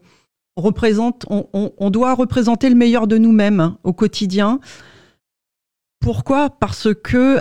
représente, 0.56 1.24
on, 1.28 1.90
doit 1.90 2.14
représenter 2.14 2.68
le 2.68 2.76
meilleur 2.76 3.06
de 3.06 3.18
nous-mêmes 3.18 3.60
hein, 3.60 3.78
au 3.82 3.92
quotidien. 3.92 4.60
Pourquoi? 6.00 6.50
Parce 6.50 6.88
que 6.94 7.40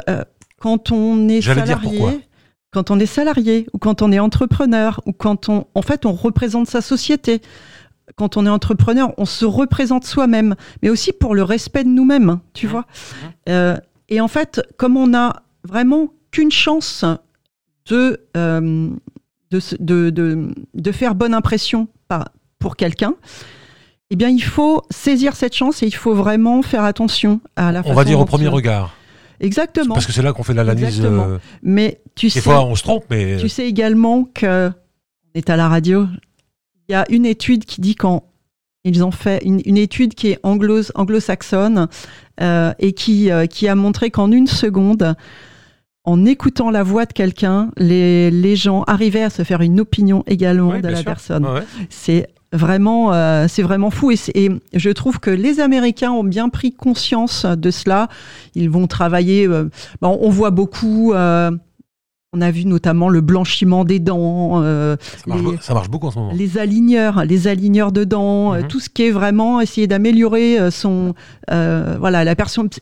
quand 0.60 0.92
on 0.92 1.28
est 1.28 1.42
salarié, 1.42 2.22
quand 2.72 2.90
on 2.92 3.00
est 3.00 3.06
salarié 3.06 3.68
ou 3.74 3.78
quand 3.78 4.01
on 4.01 4.12
est 4.12 4.20
entrepreneur 4.20 5.01
ou 5.06 5.13
quand 5.13 5.50
on, 5.50 5.68
en 5.75 5.82
fait, 5.82 6.06
on 6.06 6.13
représente 6.13 6.68
sa 6.68 6.82
société 6.82 7.42
quand 8.16 8.38
on 8.38 8.46
est 8.46 8.50
entrepreneur, 8.50 9.13
on 9.18 9.25
se 9.25 9.46
représente 9.46 10.06
soi-même, 10.06 10.56
mais 10.82 10.90
aussi 10.90 11.13
pour 11.13 11.36
le 11.36 11.44
respect 11.44 11.84
de 11.84 11.90
nous-mêmes, 11.90 12.30
hein, 12.30 12.42
tu 12.54 12.68
mmh. 12.68 12.70
vois. 12.70 12.82
Mmh. 12.82 13.25
Euh, 13.50 13.78
et 14.10 14.22
en 14.22 14.28
fait, 14.28 14.62
comme 14.78 14.98
on 14.98 15.08
n'a 15.08 15.44
vraiment 15.63 16.10
qu'une 16.32 16.51
chance 16.51 17.06
de, 17.88 18.22
euh, 18.36 18.90
de, 19.51 19.60
de, 19.80 20.54
de, 20.74 20.92
faire 20.92 21.16
bonne 21.16 21.34
impression 21.34 21.88
pour 22.60 22.75
quelqu'un, 22.75 23.16
eh 24.10 24.16
bien, 24.16 24.30
il 24.30 24.44
faut 24.44 24.84
saisir 24.90 25.36
cette 25.36 25.56
chance 25.56 25.84
et 25.84 25.88
il 25.88 25.96
faut 25.96 26.13
vraiment 26.13 26.62
faire 26.62 26.84
attention 26.84 27.40
à 27.56 27.72
la 27.72 27.82
On 27.86 27.94
va 27.94 28.04
dire 28.04 28.20
au 28.20 28.25
premier 28.25 28.50
regard. 28.50 28.94
Exactement. 29.41 29.95
Parce 29.95 30.05
que 30.05 30.13
c'est 30.13 30.21
là 30.21 30.33
qu'on 30.33 30.43
fait 30.43 30.53
l'analyse. 30.53 31.01
Euh, 31.03 31.39
mais 31.63 32.01
tu 32.15 32.27
des 32.27 32.41
fois, 32.41 32.63
on 32.63 32.75
se 32.75 32.83
trompe, 32.83 33.05
mais. 33.10 33.38
Tu 33.38 33.50
sais 33.50 33.67
également 33.67 34.24
que 34.24 34.69
on 34.69 35.39
est 35.39 35.50
à 35.50 35.55
la 35.55 35.67
radio, 35.67 36.07
il 36.88 36.91
y 36.91 36.95
a 36.95 37.05
une 37.10 37.25
étude 37.25 37.65
qui 37.65 37.81
dit 37.81 37.95
quand 37.95 38.25
ils 38.83 39.03
ont 39.03 39.12
fait 39.12 39.43
une, 39.43 39.77
étude 39.77 40.15
qui 40.15 40.29
est 40.29 40.39
anglo, 40.43 40.81
anglo-saxonne 40.95 41.88
euh, 42.41 42.74
et 42.79 42.93
qui, 42.93 43.31
euh, 43.31 43.45
qui 43.45 43.67
a 43.67 43.75
montré 43.75 44.10
qu'en 44.10 44.31
une 44.31 44.48
seconde, 44.48 45.15
en 46.03 46.25
écoutant 46.25 46.71
la 46.71 46.81
voix 46.81 47.05
de 47.05 47.13
quelqu'un, 47.13 47.71
les, 47.77 48.31
les, 48.31 48.55
gens 48.55 48.83
arrivaient 48.83 49.24
à 49.24 49.29
se 49.29 49.43
faire 49.43 49.62
une 49.62 49.79
opinion 49.79 50.24
également 50.25 50.79
de 50.79 50.88
la 50.88 51.03
personne. 51.03 51.48
C'est 51.89 52.27
vraiment, 52.51 53.13
euh, 53.13 53.46
c'est 53.48 53.63
vraiment 53.63 53.91
fou. 53.91 54.12
Et, 54.12 54.50
je 54.74 54.89
trouve 54.89 55.20
que 55.20 55.29
les 55.29 55.60
Américains 55.60 56.12
ont 56.12 56.24
bien 56.24 56.50
pris 56.50 56.74
conscience 56.74 57.46
de 57.46 57.72
cela. 57.72 58.10
Ils 58.55 58.70
vont 58.70 58.88
travailler. 58.88 59.48
Bon, 60.01 60.17
on 60.22 60.29
voit 60.29 60.51
beaucoup 60.51 61.13
on 62.34 62.40
a 62.40 62.50
vu 62.50 62.64
notamment 62.64 63.10
le 63.10 63.20
blanchiment 63.20 63.84
des 63.84 64.00
dents. 64.00 64.62
Euh, 64.64 64.96
ça, 65.60 65.74
marche, 65.74 65.90
beaucoup 65.90 66.08
en 66.08 66.12
ce 66.12 66.20
moment. 66.20 66.32
Les 66.32 66.58
aligneurs, 66.58 67.26
les 67.26 67.48
aligneurs 67.48 67.92
de 67.92 68.06
dents, 68.06 68.54
euh, 68.54 68.62
mhm. 68.62 68.68
tout 68.68 68.80
ce 68.80 68.90
qui 68.90 69.04
est 69.04 69.12
vraiment 69.12 69.60
essayer 69.60 69.86
d'améliorer 69.86 70.58
euh, 70.58 70.72
son, 70.72 71.14
voilà, 71.50 72.24
la, 72.24 72.34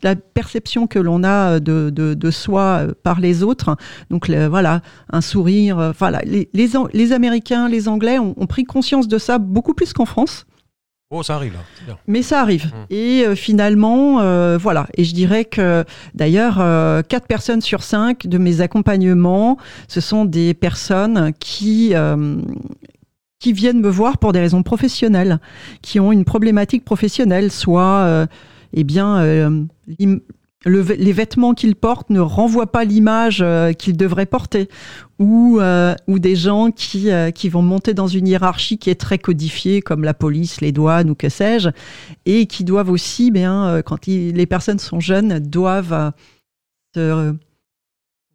la, 0.04 0.16
perception 0.16 0.86
que 0.86 1.00
l'on 1.00 1.24
a 1.24 1.60
de, 1.60 1.90
de, 1.90 2.32
soi 2.32 2.84
par 3.02 3.20
les 3.20 3.42
autres. 3.42 3.76
Donc 4.12 4.30
voilà, 4.30 4.82
un 5.12 5.22
sourire. 5.22 5.94
voilà, 5.98 6.22
les, 6.26 6.48
les, 6.54 7.12
Américains, 7.14 7.68
les 7.68 7.88
Anglais 7.88 8.20
ont, 8.20 8.36
ont, 8.38 8.46
pris 8.46 8.66
conscience 8.66 9.08
de 9.08 9.18
ça 9.18 9.40
beaucoup 9.40 9.74
plus 9.74 9.94
qu'en 9.94 10.06
France. 10.06 10.46
Oh, 11.12 11.24
ça 11.24 11.36
arrive 11.36 11.58
Mais 12.08 12.22
ça 12.22 12.40
arrive. 12.40 12.66
Hum. 12.66 12.86
Et 12.92 13.24
euh, 13.26 13.34
finalement, 13.36 14.22
euh, 14.22 14.60
voilà. 14.60 14.88
Et 14.96 15.04
je 15.04 15.16
dirais 15.16 15.44
que 15.44 15.84
d'ailleurs, 16.14 16.58
euh, 16.60 17.02
quatre 17.02 17.26
personnes 17.26 17.62
sur 17.62 17.82
cinq 17.82 18.28
de 18.28 18.38
mes 18.38 18.62
accompagnements, 18.62 19.58
ce 19.88 20.02
sont 20.02 20.26
des 20.26 20.54
personnes 20.54 21.34
qui 21.40 21.94
qui 23.40 23.54
viennent 23.54 23.80
me 23.80 23.90
voir 23.90 24.18
pour 24.18 24.34
des 24.34 24.40
raisons 24.40 24.64
professionnelles, 24.64 25.40
qui 25.82 26.00
ont 26.00 26.12
une 26.12 26.26
problématique 26.26 26.84
professionnelle, 26.86 27.52
soit 27.52 28.28
eh 28.74 28.84
bien 28.84 29.66
les 30.66 31.14
vêtements 31.14 31.54
qu'ils 31.54 31.76
portent 31.76 32.10
ne 32.10 32.20
renvoient 32.20 32.72
pas 32.72 32.84
l'image 32.84 33.40
euh, 33.42 33.72
qu'ils 33.72 33.96
devraient 33.96 34.26
porter, 34.26 34.68
ou, 35.18 35.60
euh, 35.60 35.96
ou 36.08 36.20
des 36.20 36.36
gens 36.36 36.72
qui, 36.72 37.12
euh, 37.12 37.32
qui 37.32 37.48
vont 37.48 37.62
monter 37.62 37.94
dans 37.94 38.08
une 38.08 38.28
hiérarchie 38.28 38.78
qui 38.78 38.90
est 38.90 39.00
très 39.00 39.18
codifiée, 39.18 39.82
comme 39.82 40.04
la 40.04 40.14
police, 40.14 40.60
les 40.60 40.72
douanes 40.72 41.10
ou 41.10 41.16
que 41.16 41.30
sais-je, 41.30 41.70
et 42.26 42.46
qui 42.46 42.64
doivent 42.64 42.90
aussi, 42.90 43.32
bien, 43.32 43.82
quand 43.86 44.06
les 44.06 44.46
personnes 44.46 44.80
sont 44.80 45.00
jeunes, 45.00 45.40
doivent 45.40 46.12
se 46.94 47.34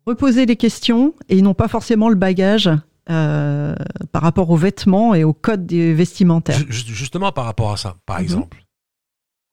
reposer 0.06 0.46
des 0.46 0.56
questions 0.56 1.14
et 1.28 1.42
n'ont 1.42 1.54
pas 1.54 1.68
forcément 1.68 2.08
le 2.08 2.14
bagage 2.14 2.70
par 3.06 4.22
rapport 4.22 4.48
aux 4.48 4.56
vêtements 4.56 5.14
et 5.14 5.24
au 5.24 5.34
code 5.34 5.66
des 5.66 5.92
vestimentaires. 5.92 6.58
Justement 6.68 7.32
par 7.32 7.44
rapport 7.44 7.72
à 7.72 7.76
ça, 7.76 7.96
par 8.06 8.18
mhm. 8.18 8.24
exemple, 8.24 8.64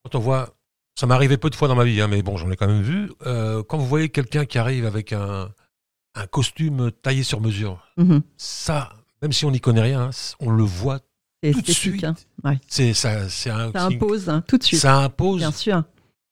quand 0.03 0.17
on 0.17 0.21
voit 0.21 0.55
ça 0.95 1.07
m'est 1.07 1.13
arrivé 1.13 1.37
peu 1.37 1.49
de 1.49 1.55
fois 1.55 1.67
dans 1.67 1.75
ma 1.75 1.83
vie, 1.83 2.01
hein, 2.01 2.07
mais 2.07 2.21
bon, 2.21 2.37
j'en 2.37 2.51
ai 2.51 2.55
quand 2.55 2.67
même 2.67 2.81
vu. 2.81 3.11
Euh, 3.25 3.63
quand 3.63 3.77
vous 3.77 3.87
voyez 3.87 4.09
quelqu'un 4.09 4.45
qui 4.45 4.57
arrive 4.57 4.85
avec 4.85 5.13
un, 5.13 5.49
un 6.15 6.27
costume 6.27 6.91
taillé 7.01 7.23
sur 7.23 7.41
mesure, 7.41 7.87
mhm. 7.97 8.21
ça, 8.37 8.93
même 9.21 9.31
si 9.31 9.45
on 9.45 9.51
n'y 9.51 9.61
connaît 9.61 9.81
rien, 9.81 10.01
hein, 10.01 10.09
on 10.39 10.51
le 10.51 10.63
voit 10.63 10.99
tout 11.41 11.61
de 11.61 11.71
suite. 11.71 12.03
Hein. 12.03 12.15
C'est 12.67 12.93
ça, 12.93 13.21
un, 13.21 13.29
ça 13.29 13.55
impose 13.85 14.29
hein, 14.29 14.43
tout 14.47 14.57
de 14.57 14.63
suite. 14.63 14.79
Ça 14.79 14.97
impose. 14.97 15.39
Bien 15.39 15.51
sûr. 15.51 15.83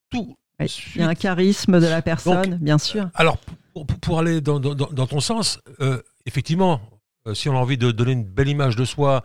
Tout. 0.09 0.35
Il 0.59 1.01
y 1.01 1.01
a 1.01 1.07
un 1.07 1.15
charisme 1.15 1.79
de 1.79 1.87
la 1.87 2.01
personne, 2.01 2.57
bien 2.57 2.77
sûr. 2.77 3.09
Alors, 3.13 3.37
pour, 3.73 3.85
pour 3.85 4.19
aller 4.19 4.41
dans, 4.41 4.59
dans, 4.59 4.75
dans, 4.75 5.07
ton 5.07 5.21
sens, 5.21 5.61
euh, 5.79 6.01
effectivement, 6.25 6.81
euh, 7.27 7.33
si 7.33 7.47
on 7.47 7.53
a 7.53 7.57
envie 7.57 7.77
de 7.77 7.91
donner 7.91 8.11
une 8.11 8.25
belle 8.25 8.49
image 8.49 8.75
de 8.75 8.83
soi, 8.83 9.23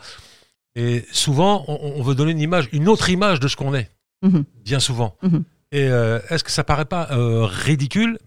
et 0.76 1.04
souvent, 1.10 1.64
on, 1.66 1.94
on 1.96 2.02
veut 2.02 2.14
donner 2.14 2.30
une 2.30 2.40
image, 2.40 2.68
une 2.72 2.88
autre 2.88 3.10
image 3.10 3.40
de 3.40 3.48
ce 3.48 3.56
qu'on 3.56 3.74
est. 3.74 3.90
Mhm. 4.24 4.44
bien 4.64 4.80
souvent. 4.80 5.16
Mhm. 5.22 5.44
Et 5.70 5.88
euh, 5.88 6.18
est-ce 6.30 6.42
que 6.42 6.50
ça 6.50 6.64
paraît 6.64 6.86
pas 6.86 7.08
euh, 7.12 7.44
ridicule? 7.44 8.18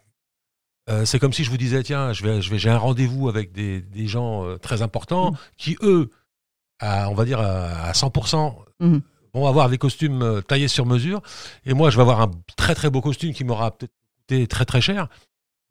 Euh, 0.89 1.05
C'est 1.05 1.19
comme 1.19 1.33
si 1.33 1.43
je 1.43 1.49
vous 1.49 1.57
disais 1.57 1.83
tiens, 1.83 2.13
je 2.13 2.23
vais, 2.23 2.41
je 2.41 2.49
vais, 2.49 2.59
j'ai 2.59 2.69
un 2.69 2.77
rendez-vous 2.77 3.27
avec 3.27 3.51
des, 3.51 3.81
des 3.81 4.07
gens 4.07 4.57
très 4.59 4.81
importants 4.81 5.31
mhm. 5.31 5.37
qui 5.57 5.77
eux, 5.81 6.11
à, 6.79 7.09
on 7.09 7.15
va 7.15 7.25
dire 7.25 7.39
à, 7.39 7.91
100%, 7.91 8.55
vont 9.33 9.47
avoir 9.47 9.69
des 9.69 9.77
costumes 9.77 10.41
taillés 10.47 10.67
sur 10.67 10.85
mesure, 10.85 11.21
et 11.65 11.73
moi 11.73 11.89
je 11.89 11.97
vais 11.97 12.01
avoir 12.01 12.21
un 12.21 12.31
très 12.55 12.75
très 12.75 12.89
beau 12.89 13.01
costume 13.01 13.33
qui 13.33 13.43
m'aura 13.43 13.71
peut-être 13.71 13.91
coûté 14.21 14.47
très 14.47 14.65
très 14.65 14.81
cher, 14.81 15.09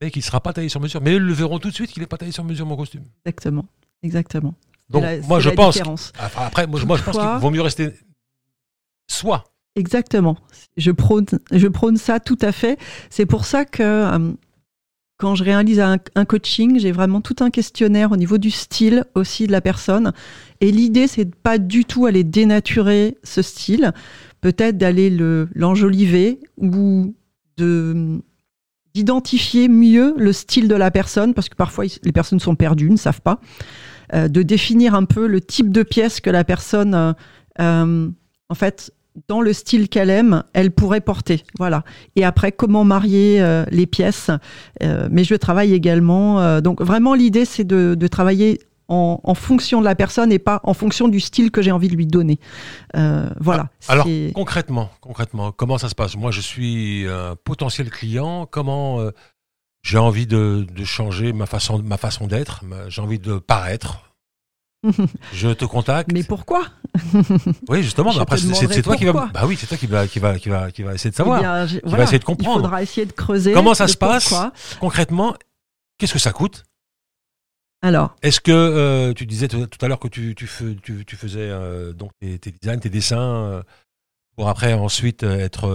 mais 0.00 0.10
qui 0.10 0.18
ne 0.18 0.24
sera 0.24 0.40
pas 0.40 0.52
taillé 0.52 0.68
sur 0.68 0.80
mesure. 0.80 1.00
Mais 1.00 1.14
ils 1.14 1.22
le 1.22 1.32
verront 1.32 1.58
tout 1.58 1.70
de 1.70 1.74
suite 1.74 1.90
qu'il 1.90 2.02
n'est 2.02 2.06
pas 2.08 2.18
taillé 2.18 2.32
sur 2.32 2.44
mesure 2.44 2.66
mon 2.66 2.76
costume. 2.76 3.04
Exactement, 3.24 3.64
exactement. 4.02 4.54
Donc 4.90 5.04
moi 5.26 5.40
je 5.40 5.50
pense. 5.50 6.12
Après 6.18 6.66
moi, 6.66 6.80
moi 6.84 6.96
je 6.96 7.02
pense 7.02 7.16
qu'il 7.16 7.40
vaut 7.40 7.50
mieux 7.50 7.62
rester 7.62 7.92
soi 9.08 9.44
Exactement. 9.76 10.36
Je 10.78 10.90
prône, 10.90 11.96
ça 11.96 12.18
tout 12.18 12.38
à 12.40 12.50
fait. 12.50 12.78
C'est 13.10 13.26
pour 13.26 13.44
ça 13.44 13.66
que 13.66 13.82
euh, 13.82 14.32
quand 15.18 15.34
je 15.34 15.44
réalise 15.44 15.80
un, 15.80 16.24
coaching, 16.24 16.78
j'ai 16.78 16.92
vraiment 16.92 17.20
tout 17.20 17.36
un 17.40 17.50
questionnaire 17.50 18.10
au 18.10 18.16
niveau 18.16 18.38
du 18.38 18.50
style 18.50 19.04
aussi 19.14 19.46
de 19.46 19.52
la 19.52 19.60
personne. 19.60 20.12
Et 20.60 20.72
l'idée, 20.72 21.06
c'est 21.06 21.26
de 21.26 21.34
pas 21.34 21.58
du 21.58 21.84
tout 21.84 22.06
aller 22.06 22.24
dénaturer 22.24 23.18
ce 23.22 23.42
style, 23.42 23.92
peut-être 24.40 24.78
d'aller 24.78 25.10
le 25.10 25.48
l'enjoliver 25.54 26.40
ou 26.56 27.14
de 27.58 28.20
d'identifier 28.94 29.68
mieux 29.68 30.14
le 30.16 30.32
style 30.32 30.68
de 30.68 30.74
la 30.74 30.90
personne, 30.90 31.34
parce 31.34 31.50
que 31.50 31.54
parfois 31.54 31.84
les 32.02 32.12
personnes 32.12 32.40
sont 32.40 32.56
perdues, 32.56 32.90
ne 32.90 32.96
savent 32.96 33.20
pas, 33.20 33.40
euh, 34.14 34.28
de 34.28 34.40
définir 34.40 34.94
un 34.94 35.04
peu 35.04 35.26
le 35.26 35.42
type 35.42 35.70
de 35.70 35.82
pièce 35.82 36.20
que 36.20 36.30
la 36.30 36.44
personne, 36.44 37.14
euh, 37.60 38.08
en 38.48 38.54
fait, 38.54 38.92
dans 39.28 39.40
le 39.40 39.52
style 39.52 39.88
qu'elle 39.88 40.10
aime, 40.10 40.42
elle 40.52 40.70
pourrait 40.70 41.00
porter. 41.00 41.42
Voilà. 41.58 41.84
Et 42.16 42.24
après, 42.24 42.52
comment 42.52 42.84
marier 42.84 43.40
euh, 43.40 43.64
les 43.70 43.86
pièces 43.86 44.30
euh, 44.82 45.08
Mais 45.10 45.24
je 45.24 45.34
travaille 45.34 45.72
également. 45.72 46.40
euh, 46.40 46.60
donc 46.60 46.80
vraiment, 46.82 47.14
l'idée, 47.14 47.44
c'est 47.44 47.64
de, 47.64 47.94
de 47.98 48.06
travailler 48.06 48.60
en, 48.88 49.20
en 49.24 49.34
fonction 49.34 49.80
de 49.80 49.84
la 49.84 49.94
personne 49.94 50.30
et 50.30 50.38
pas 50.38 50.60
en 50.62 50.72
fonction 50.74 51.08
du 51.08 51.18
style 51.20 51.50
que 51.50 51.60
j'ai 51.62 51.72
envie 51.72 51.88
de 51.88 51.96
lui 51.96 52.06
donner. 52.06 52.38
Voilà. 52.94 53.68
Alors 53.88 54.06
C'est- 54.06 54.32
concrètement, 54.34 54.90
concrètement, 55.00 55.52
comment 55.52 55.78
ça 55.78 55.88
se 55.88 55.94
passe? 55.94 56.16
Moi, 56.16 56.30
je 56.30 56.40
suis 56.40 57.06
un 57.08 57.34
potentiel 57.42 57.90
client. 57.90 58.46
Comment 58.50 59.00
j'ai 59.82 59.98
envie 59.98 60.26
de, 60.26 60.66
de 60.70 60.84
changer 60.84 61.32
ma 61.32 61.46
façon, 61.46 61.80
ma 61.82 61.96
façon 61.96 62.26
d'être? 62.26 62.62
J'ai 62.88 63.02
envie 63.02 63.18
de 63.18 63.38
paraître. 63.38 64.02
Je 65.32 65.48
te 65.48 65.64
contacte. 65.64 66.10
Mais 66.12 66.22
pourquoi? 66.22 66.64
Oui, 67.68 67.82
justement. 67.82 68.10
Je 68.10 68.20
après, 68.20 68.36
c'est- 68.38 68.82
toi 68.82 68.96
qui 68.96 69.04
va. 69.04 69.12
Bah 69.32 69.42
oui, 69.46 69.56
c'est 69.58 69.66
toi 69.66 69.76
qui 69.76 69.86
va, 69.86 70.06
qui 70.06 70.18
va, 70.18 70.38
qui 70.38 70.48
va, 70.48 70.70
qui 70.70 70.82
va 70.82 70.94
essayer 70.94 71.10
de 71.10 71.16
savoir. 71.16 71.38
Eh 71.38 71.42
bien, 71.42 71.66
j'ai- 71.66 71.80
va 71.84 72.02
essayer 72.02 72.18
de 72.18 72.24
comprendre. 72.24 72.58
Il 72.60 72.62
faudra 72.62 72.82
essayer 72.82 73.06
de 73.06 73.12
creuser. 73.12 73.52
Comment 73.52 73.74
ça 73.74 73.88
se 73.88 73.96
passe 73.96 74.28
pourquoi. 74.28 74.52
Concrètement, 74.80 75.34
qu'est-ce 75.98 76.12
que 76.12 76.18
ça 76.18 76.32
coûte? 76.32 76.64
Alors, 77.82 78.16
Est-ce 78.22 78.40
que 78.40 78.50
euh, 78.52 79.12
tu 79.12 79.26
disais 79.26 79.48
tout 79.48 79.66
à 79.80 79.88
l'heure 79.88 79.98
que 80.00 80.08
tu, 80.08 80.34
tu, 80.34 80.46
fais- 80.46 80.74
tu- 80.82 81.04
tu 81.04 81.16
faisais 81.16 81.40
euh, 81.50 81.92
donc 81.92 82.10
tes, 82.18 82.38
tes 82.38 82.50
designs, 82.50 82.80
tes 82.80 82.88
dessins 82.88 83.20
euh, 83.20 83.62
pour 84.36 84.48
après 84.48 84.72
ensuite 84.72 85.22
être, 85.22 85.68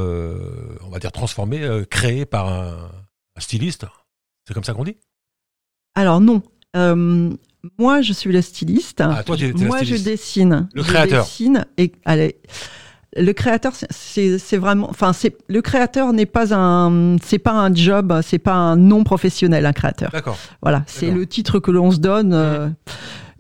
on 0.84 0.90
va 0.90 1.00
dire, 1.00 1.12
transformé, 1.12 1.66
créé 1.90 2.26
par 2.26 2.48
un, 2.48 2.90
un 3.36 3.40
styliste? 3.40 3.86
C'est 4.48 4.54
comme 4.54 4.64
ça 4.64 4.74
qu'on 4.74 4.84
dit? 4.84 4.98
Alors 5.96 6.20
non. 6.20 6.42
Euh, 6.76 7.30
moi, 7.78 8.02
je 8.02 8.14
suis 8.14 8.32
le 8.32 8.42
styliste. 8.42 9.02
Ah, 9.02 9.24
toi, 9.24 9.36
tu 9.38 9.52
la 9.52 9.66
moi, 9.66 9.84
je 9.84 9.96
dessine. 9.96 10.68
Le 10.74 10.82
Je 10.84 10.88
créateur. 10.88 11.24
dessine 11.26 11.66
et 11.78 11.92
allez. 12.06 12.36
Le 13.18 13.34
créateur, 13.34 13.74
c'est- 13.90 14.58
vraiment, 14.58 14.90
enfin, 14.90 15.12
le 15.50 15.62
créateur 15.62 16.14
n'est 16.14 16.26
pas 16.26 16.56
un, 16.56 17.18
c'est 17.22 17.40
pas 17.40 17.52
un 17.52 17.76
job, 17.76 18.18
c'est 18.24 18.40
pas 18.40 18.54
un 18.54 18.78
nom 18.78 19.04
professionnel, 19.04 19.66
un 19.66 19.74
créateur. 19.74 20.12
D'accord. 20.14 20.38
Voilà, 20.62 20.84
c'est 20.88 21.12
le 21.12 21.26
titre 21.26 21.60
que 21.60 21.72
l'on 21.72 21.92
se 21.92 21.98
donne. 21.98 22.32
euh, 22.34 22.70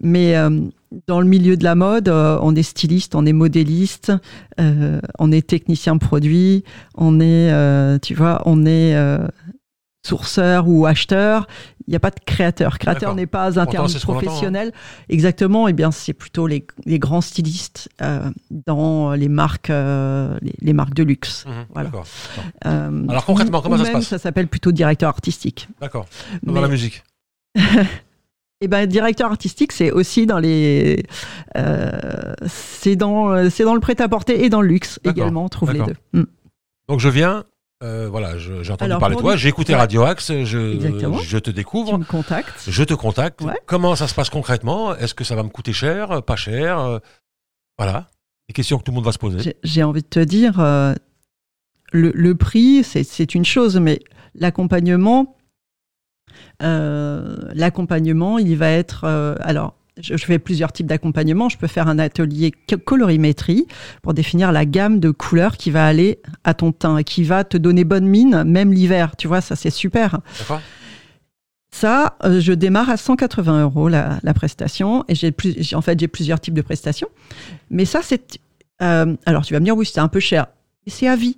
mais 0.03 0.35
euh, 0.35 0.49
dans 1.07 1.21
le 1.21 1.27
milieu 1.27 1.55
de 1.55 1.63
la 1.63 1.75
mode, 1.75 2.09
euh, 2.09 2.37
on 2.41 2.53
est 2.53 2.63
styliste, 2.63 3.15
on 3.15 3.25
est 3.25 3.31
modéliste, 3.33 4.11
euh, 4.59 4.99
on 5.19 5.31
est 5.31 5.47
technicien 5.47 5.97
produit, 5.97 6.65
on 6.95 7.21
est, 7.21 7.99
tu 8.01 8.13
vois, 8.13 8.41
on 8.45 8.65
est 8.65 8.93
sourceur 10.05 10.67
ou 10.67 10.85
acheteur. 10.85 11.47
Il 11.87 11.91
n'y 11.91 11.95
a 11.95 11.99
pas 11.99 12.11
de 12.11 12.19
créateur. 12.25 12.77
Créateur 12.79 13.15
n'est 13.15 13.25
pas 13.27 13.59
un 13.59 13.65
terme 13.65 13.85
entend, 13.85 13.95
hein. 13.95 13.99
professionnel. 14.01 14.71
Exactement. 15.09 15.67
Et 15.67 15.73
bien, 15.73 15.91
c'est 15.91 16.13
plutôt 16.13 16.47
les, 16.47 16.65
les 16.85 16.99
grands 16.99 17.21
stylistes 17.21 17.89
euh, 18.01 18.29
dans 18.67 19.13
les 19.13 19.29
marques, 19.29 19.69
euh, 19.69 20.37
les, 20.41 20.53
les 20.61 20.73
marques 20.73 20.93
de 20.93 21.03
luxe. 21.03 21.45
Mhm, 21.45 21.65
Voilà. 21.73 21.91
Euh, 22.65 23.05
Alors, 23.09 23.25
concrètement, 23.25 23.61
comment 23.61 23.77
ça 23.77 23.85
se 23.85 23.91
passe 23.91 24.07
Ça 24.07 24.19
s'appelle 24.19 24.47
plutôt 24.47 24.71
directeur 24.71 25.09
artistique. 25.09 25.67
D'accord. 25.79 26.05
Dans 26.43 26.53
Mais- 26.53 26.61
la 26.61 26.67
musique. 26.67 27.03
Eh 28.63 28.67
ben, 28.67 28.85
directeur 28.85 29.31
artistique, 29.31 29.71
c'est 29.71 29.89
aussi 29.89 30.27
dans 30.27 30.37
les, 30.37 31.03
c'est 32.45 32.95
dans, 32.95 33.49
c'est 33.49 33.63
dans 33.63 33.73
le 33.73 33.79
prêt-à-porter 33.79 34.45
et 34.45 34.49
dans 34.51 34.61
le 34.61 34.67
luxe 34.67 34.99
également. 35.03 35.45
On 35.45 35.49
trouve 35.49 35.71
les 35.73 35.79
deux. 35.81 35.95
Mm. 36.13 36.25
Donc 36.87 36.99
je 36.99 37.09
viens. 37.09 37.43
Euh, 37.83 38.07
voilà, 38.09 38.37
j'ai 38.37 38.53
entendu 38.71 38.83
Alors, 38.91 38.99
parler 38.99 39.15
de 39.15 39.21
toi, 39.21 39.35
j'ai 39.35 39.49
écouté 39.49 39.73
Ouais. 39.73 39.79
Radio 39.79 40.03
Axe, 40.03 40.27
je, 40.43 41.37
te 41.39 41.49
Tu 41.49 41.53
découvre, 41.53 41.97
me 41.97 42.03
contactes. 42.05 42.63
je 42.67 42.83
te 42.83 42.93
contacte. 42.93 43.41
Ouais. 43.41 43.53
Comment 43.65 43.95
ça 43.95 44.07
se 44.07 44.13
passe 44.13 44.29
concrètement? 44.29 44.95
Est-ce 44.95 45.13
que 45.13 45.23
ça 45.23 45.35
va 45.35 45.43
me 45.43 45.49
coûter 45.49 45.73
cher, 45.73 46.21
pas 46.23 46.35
cher? 46.35 46.79
Euh, 46.79 46.99
Voilà, 47.77 48.09
les 48.47 48.53
questions 48.53 48.77
que 48.77 48.83
tout 48.83 48.91
le 48.91 48.95
monde 48.95 49.05
va 49.05 49.11
se 49.11 49.17
poser. 49.17 49.55
J'ai- 49.63 49.83
envie 49.83 50.01
de 50.03 50.07
te 50.07 50.19
dire, 50.19 50.59
euh, 50.59 50.93
le, 51.91 52.11
le 52.13 52.35
prix, 52.35 52.83
c'est- 52.83 53.03
c'est 53.03 53.33
une 53.33 53.45
chose, 53.45 53.77
mais 53.77 53.99
l'accompagnement, 54.35 55.35
euh, 56.61 57.37
l'accompagnement, 57.53 58.37
il 58.37 58.55
va 58.57 58.69
être, 58.69 59.05
alors. 59.41 59.75
Je 59.99 60.15
fais 60.17 60.39
plusieurs 60.39 60.71
types 60.71 60.87
d'accompagnement. 60.87 61.49
Je 61.49 61.57
peux 61.57 61.67
faire 61.67 61.87
un 61.87 61.99
atelier 61.99 62.51
co- 62.69 62.77
colorimétrie 62.77 63.67
pour 64.01 64.13
définir 64.13 64.51
la 64.51 64.65
gamme 64.65 64.99
de 64.99 65.09
couleurs 65.11 65.57
qui 65.57 65.69
va 65.71 65.85
aller 65.85 66.19
à 66.43 66.53
ton 66.53 66.71
teint 66.71 66.97
et 66.97 67.03
qui 67.03 67.23
va 67.23 67.43
te 67.43 67.57
donner 67.57 67.83
bonne 67.83 68.05
mine, 68.07 68.43
même 68.45 68.71
l'hiver. 68.73 69.15
Tu 69.17 69.27
vois, 69.27 69.41
ça 69.41 69.55
c'est 69.55 69.69
super. 69.69 70.19
D'accord 70.39 70.61
Ça, 71.73 72.17
euh, 72.25 72.39
je 72.41 72.53
démarre 72.53 72.89
à 72.89 72.97
180 72.97 73.63
euros 73.63 73.87
la, 73.89 74.19
la 74.23 74.33
prestation 74.33 75.03
et 75.07 75.15
j'ai 75.15 75.31
plus, 75.31 75.55
j'ai- 75.57 75.75
en 75.75 75.81
fait 75.81 75.99
j'ai 75.99 76.07
plusieurs 76.07 76.39
types 76.39 76.53
de 76.53 76.61
prestations. 76.61 77.07
Mais 77.69 77.85
ça 77.85 77.99
c'est, 78.03 78.39
euh, 78.81 79.15
alors 79.25 79.45
tu 79.45 79.53
vas 79.53 79.59
me 79.59 79.65
dire 79.65 79.75
oui 79.77 79.85
c'est 79.85 79.99
un 79.99 80.07
peu 80.09 80.19
cher, 80.19 80.47
mais 80.85 80.91
c'est 80.91 81.07
à 81.07 81.15
vie. 81.15 81.37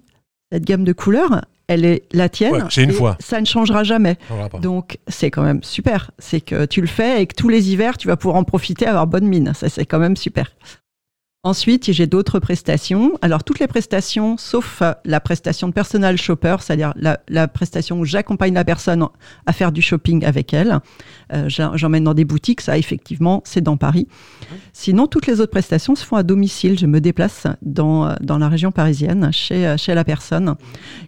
Cette 0.51 0.65
gamme 0.65 0.83
de 0.83 0.93
couleurs, 0.93 1.41
elle 1.67 1.85
est 1.85 2.03
la 2.11 2.29
tienne. 2.29 2.53
Ouais, 2.53 2.61
c'est 2.69 2.83
une 2.83 2.91
et 2.91 2.93
fois. 2.93 3.17
Ça 3.19 3.39
ne 3.39 3.45
changera 3.45 3.83
jamais. 3.83 4.17
Donc 4.61 4.97
c'est 5.07 5.31
quand 5.31 5.43
même 5.43 5.63
super. 5.63 6.11
C'est 6.19 6.41
que 6.41 6.65
tu 6.65 6.81
le 6.81 6.87
fais 6.87 7.21
et 7.21 7.27
que 7.27 7.35
tous 7.35 7.49
les 7.49 7.71
hivers 7.71 7.97
tu 7.97 8.07
vas 8.07 8.17
pouvoir 8.17 8.37
en 8.37 8.43
profiter, 8.43 8.85
avoir 8.85 9.07
bonne 9.07 9.27
mine. 9.27 9.53
Ça 9.53 9.69
c'est 9.69 9.85
quand 9.85 9.99
même 9.99 10.17
super. 10.17 10.51
Ensuite, 11.45 11.91
j'ai 11.91 12.07
d'autres 12.07 12.39
prestations. 12.39 13.19
Alors, 13.21 13.43
toutes 13.43 13.59
les 13.59 13.67
prestations, 13.67 14.37
sauf 14.37 14.81
euh, 14.81 14.93
la 15.03 15.19
prestation 15.19 15.67
de 15.67 15.73
personal 15.73 16.17
shopper, 16.17 16.55
c'est-à-dire 16.61 16.93
la, 16.95 17.19
la 17.27 17.49
prestation 17.49 17.99
où 17.99 18.05
j'accompagne 18.05 18.53
la 18.53 18.63
personne 18.63 19.05
à 19.45 19.51
faire 19.51 19.73
du 19.73 19.81
shopping 19.81 20.23
avec 20.23 20.53
elle. 20.53 20.79
Euh, 21.33 21.49
J'emmène 21.49 22.03
dans 22.03 22.13
des 22.13 22.25
boutiques, 22.25 22.61
ça, 22.61 22.77
effectivement, 22.77 23.41
c'est 23.45 23.61
dans 23.61 23.77
Paris. 23.77 24.07
Sinon, 24.71 25.07
toutes 25.07 25.25
les 25.27 25.39
autres 25.41 25.51
prestations 25.51 25.95
se 25.95 26.05
font 26.05 26.15
à 26.15 26.23
domicile. 26.23 26.77
Je 26.77 26.85
me 26.85 26.99
déplace 27.01 27.47
dans, 27.61 28.15
dans 28.21 28.37
la 28.37 28.49
région 28.49 28.71
parisienne, 28.71 29.29
chez, 29.31 29.75
chez 29.77 29.93
la 29.95 30.03
personne. 30.03 30.55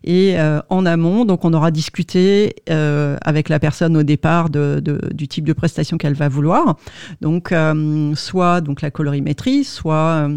Et 0.03 0.39
euh, 0.39 0.59
en 0.69 0.85
amont, 0.85 1.25
donc, 1.25 1.45
on 1.45 1.53
aura 1.53 1.71
discuté 1.71 2.55
euh, 2.69 3.17
avec 3.21 3.49
la 3.49 3.59
personne 3.59 3.95
au 3.97 4.03
départ 4.03 4.49
de, 4.49 4.81
de- 4.83 5.01
du 5.13 5.27
type 5.27 5.45
de 5.45 5.53
prestation 5.53 5.97
qu'elle 5.97 6.13
va 6.15 6.27
vouloir. 6.29 6.77
Donc, 7.21 7.51
euh, 7.51 8.13
soit 8.15 8.61
donc 8.61 8.81
la 8.81 8.91
colorimétrie, 8.91 9.63
soit 9.63 10.29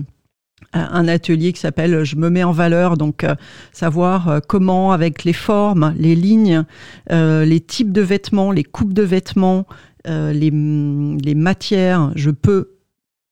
un 0.72 1.08
atelier 1.08 1.52
qui 1.52 1.60
s'appelle 1.60 2.04
Je 2.04 2.16
me 2.16 2.30
mets 2.30 2.44
en 2.44 2.52
valeur, 2.52 2.96
donc 2.96 3.24
euh, 3.24 3.34
savoir 3.72 4.28
euh, 4.28 4.40
comment 4.46 4.92
avec 4.92 5.24
les 5.24 5.32
formes, 5.32 5.94
les 5.98 6.14
lignes, 6.14 6.64
euh, 7.10 7.44
les 7.44 7.60
types 7.60 7.92
de 7.92 8.02
vêtements, 8.02 8.52
les 8.52 8.64
coupes 8.64 8.92
de 8.92 9.02
vêtements, 9.02 9.66
euh, 10.06 10.32
les, 10.32 10.50
les 10.50 11.34
matières, 11.34 12.12
je 12.14 12.30
peux, 12.30 12.72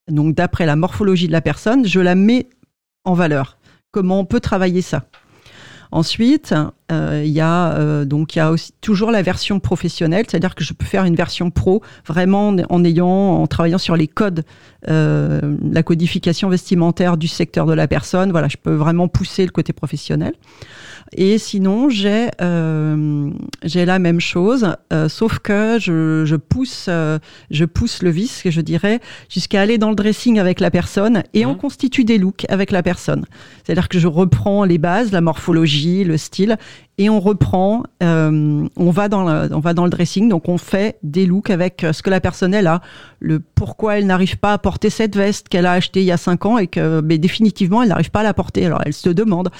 donc 0.08 0.34
d'après 0.34 0.66
la 0.66 0.76
morphologie 0.76 1.26
de 1.26 1.32
la 1.32 1.40
personne, 1.40 1.86
je 1.86 2.00
la 2.00 2.14
mets 2.14 2.48
en 3.04 3.14
valeur. 3.14 3.58
Comment 3.90 4.20
on 4.20 4.24
peut 4.24 4.40
travailler 4.40 4.82
ça? 4.82 5.04
Ensuite, 5.92 6.52
euh, 6.52 6.70
il 6.90 7.30
y 7.30 7.40
a 7.40 7.72
euh, 7.72 8.04
donc 8.04 8.36
il 8.36 8.38
y 8.38 8.42
a 8.42 8.50
aussi 8.50 8.72
toujours 8.80 9.10
la 9.10 9.22
version 9.22 9.58
professionnelle, 9.58 10.24
c'est-à-dire 10.28 10.54
que 10.54 10.62
je 10.64 10.72
peux 10.72 10.84
faire 10.86 11.04
une 11.04 11.16
version 11.16 11.50
pro 11.50 11.82
vraiment 12.06 12.54
en, 12.68 12.84
ayant 12.84 13.08
en 13.08 13.46
travaillant 13.46 13.78
sur 13.78 13.96
les 13.96 14.06
codes, 14.06 14.44
euh, 14.88 15.56
la 15.68 15.82
codification 15.82 16.48
vestimentaire 16.48 17.16
du 17.16 17.28
secteur 17.28 17.66
de 17.66 17.72
la 17.72 17.88
personne. 17.88 18.30
Voilà, 18.30 18.48
je 18.48 18.56
peux 18.56 18.74
vraiment 18.74 19.08
pousser 19.08 19.44
le 19.44 19.50
côté 19.50 19.72
professionnel. 19.72 20.32
Et 21.16 21.38
sinon, 21.38 21.88
j'ai 21.88 22.28
euh, 22.40 23.30
j'ai 23.62 23.84
la 23.84 23.98
même 24.00 24.18
chose, 24.18 24.74
euh, 24.92 25.08
sauf 25.08 25.38
que 25.38 25.78
je, 25.80 26.24
je 26.24 26.34
pousse 26.36 26.86
euh, 26.88 27.18
je 27.50 27.64
pousse 27.64 28.02
le 28.02 28.10
vice, 28.10 28.42
je 28.44 28.60
dirais, 28.60 29.00
jusqu'à 29.28 29.60
aller 29.60 29.78
dans 29.78 29.90
le 29.90 29.94
dressing 29.94 30.38
avec 30.40 30.58
la 30.60 30.70
personne 30.70 31.22
et 31.32 31.46
on 31.46 31.52
Mhm. 31.52 31.58
constitue 31.58 32.04
des 32.04 32.18
looks 32.18 32.44
avec 32.48 32.70
la 32.72 32.82
personne. 32.82 33.24
C'est-à-dire 33.64 33.88
que 33.88 33.98
je 34.00 34.08
reprends 34.08 34.64
les 34.64 34.78
bases, 34.78 35.12
la 35.12 35.20
morphologie, 35.20 36.02
le 36.04 36.16
style, 36.16 36.56
et 36.98 37.10
on 37.10 37.20
reprend, 37.20 37.82
euh, 38.02 38.66
on 38.74 38.90
va 38.90 39.08
dans 39.08 39.26
on 39.26 39.60
va 39.60 39.74
dans 39.74 39.84
le 39.84 39.90
dressing, 39.90 40.30
donc 40.30 40.48
on 40.48 40.56
fait 40.56 40.98
des 41.02 41.26
looks 41.26 41.50
avec 41.50 41.84
euh, 41.84 41.92
ce 41.92 42.02
que 42.02 42.08
la 42.08 42.22
personne 42.22 42.54
elle 42.54 42.66
a, 42.66 42.80
le 43.20 43.38
pourquoi 43.38 43.98
elle 43.98 44.06
n'arrive 44.06 44.38
pas 44.38 44.54
à 44.54 44.58
porter 44.58 44.88
cette 44.88 45.14
veste 45.14 45.48
qu'elle 45.50 45.66
a 45.66 45.72
achetée 45.72 46.00
il 46.00 46.06
y 46.06 46.12
a 46.12 46.16
cinq 46.16 46.46
ans 46.46 46.56
et 46.56 46.68
que 46.68 47.00
définitivement 47.02 47.82
elle 47.82 47.90
n'arrive 47.90 48.10
pas 48.10 48.20
à 48.20 48.22
la 48.22 48.32
porter. 48.32 48.64
Alors 48.64 48.80
elle 48.86 48.94
se 48.94 49.10
demande 49.10 49.50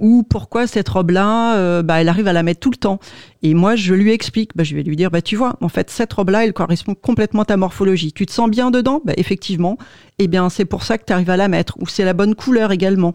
ou 0.00 0.24
pourquoi 0.28 0.66
cette 0.66 0.88
robe 0.88 1.10
là, 1.10 1.82
bah, 1.82 2.00
elle 2.00 2.08
arrive 2.08 2.26
à 2.26 2.32
la 2.32 2.42
mettre 2.42 2.60
tout 2.60 2.70
le 2.70 2.76
temps. 2.76 2.98
Et 3.42 3.54
moi 3.54 3.76
je 3.76 3.94
lui 3.94 4.10
explique, 4.10 4.56
bah, 4.56 4.64
je 4.64 4.74
vais 4.74 4.82
lui 4.82 4.96
dire 4.96 5.12
bah 5.12 5.22
tu 5.22 5.36
vois, 5.36 5.56
en 5.60 5.68
fait 5.68 5.90
cette 5.90 6.12
robe 6.12 6.30
là 6.30 6.44
elle 6.44 6.52
correspond 6.52 6.94
complètement 6.94 7.42
à 7.42 7.46
ta 7.46 7.56
morphologie. 7.56 8.12
Tu 8.12 8.26
te 8.26 8.32
sens 8.32 8.50
bien 8.50 8.72
dedans, 8.72 9.00
effectivement. 9.16 9.78
Eh 10.18 10.26
bien 10.26 10.48
c'est 10.50 10.64
pour 10.64 10.82
ça 10.82 10.98
que 10.98 11.04
tu 11.04 11.12
arrives 11.12 11.30
à 11.30 11.36
la 11.36 11.46
mettre. 11.46 11.76
Ou 11.80 11.86
c'est 11.86 12.04
la 12.04 12.14
bonne 12.14 12.34
couleur 12.34 12.72
également. 12.72 13.14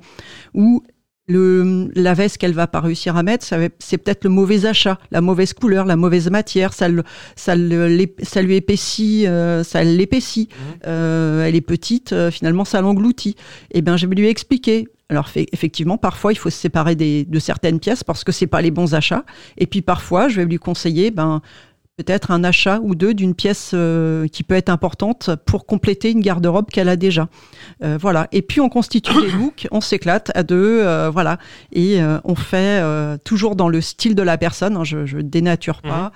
Ou 0.53 0.81
le, 1.27 1.89
la 1.95 2.13
veste 2.13 2.37
qu'elle 2.37 2.53
va 2.53 2.67
pas 2.67 2.79
réussir 2.79 3.15
à 3.17 3.23
mettre, 3.23 3.45
c'est 3.79 3.97
peut-être 3.97 4.23
le 4.23 4.29
mauvais 4.29 4.65
achat, 4.65 4.99
la 5.11 5.21
mauvaise 5.21 5.53
couleur, 5.53 5.85
la 5.85 5.95
mauvaise 5.95 6.29
matière, 6.29 6.73
ça, 6.73 6.87
le, 6.87 7.03
ça, 7.35 7.55
le- 7.55 8.07
ça 8.21 8.41
lui 8.41 8.55
épaissit, 8.55 9.25
euh, 9.27 9.63
ça 9.63 9.83
l'épaissit. 9.83 10.49
Mhm. 10.49 10.79
Euh, 10.87 11.45
elle 11.45 11.55
est 11.55 11.61
petite, 11.61 12.13
euh, 12.13 12.29
finalement 12.31 12.65
ça 12.65 12.81
l'engloutit. 12.81 13.35
Eh 13.71 13.81
bien, 13.81 13.97
je 13.97 14.05
vais 14.05 14.15
lui 14.15 14.27
expliquer. 14.27 14.87
Alors 15.09 15.29
fait- 15.29 15.47
effectivement, 15.51 15.97
parfois 15.97 16.31
il 16.31 16.35
faut 16.35 16.49
se 16.49 16.57
séparer 16.57 16.95
des, 16.95 17.25
de 17.25 17.39
certaines 17.39 17.79
pièces 17.79 18.03
parce 18.03 18.23
que 18.23 18.31
c'est 18.31 18.47
pas 18.47 18.61
les 18.61 18.71
bons 18.71 18.93
achats. 18.95 19.23
Et 19.57 19.65
puis 19.67 19.81
parfois, 19.81 20.29
je 20.29 20.37
vais 20.41 20.45
lui 20.45 20.57
conseiller, 20.57 21.11
ben 21.11 21.41
peut-être 21.97 22.31
un 22.31 22.43
achat 22.43 22.79
ou 22.83 22.93
deux 22.93 23.13
d'une 23.13 23.33
pièce 23.33 23.71
euh, 23.73 24.27
qui 24.27 24.43
peut 24.43 24.55
être 24.55 24.69
importante 24.69 25.29
pour 25.45 25.65
compléter 25.65 26.11
une 26.11 26.19
garde-robe 26.19 26.69
qu'elle 26.69 26.89
a 26.89 26.97
déjà. 26.97 27.29
Euh, 27.83 27.97
voilà. 27.99 28.27
Et 28.31 28.41
puis 28.41 28.59
on 28.59 28.69
constitue 28.69 29.13
des 29.13 29.31
looks, 29.37 29.67
on 29.71 29.79
s'éclate 29.79 30.31
à 30.35 30.43
deux, 30.43 30.81
euh, 30.81 31.09
voilà. 31.09 31.37
Et 31.71 31.99
on 32.23 32.35
fait 32.35 32.83
toujours 33.23 33.55
dans 33.55 33.69
le 33.69 33.81
style 33.81 34.15
de 34.15 34.21
la 34.21 34.37
personne. 34.37 34.77
Hein, 34.77 34.83
je, 34.83 35.05
je 35.05 35.17
dénature 35.19 35.81
pas. 35.81 36.11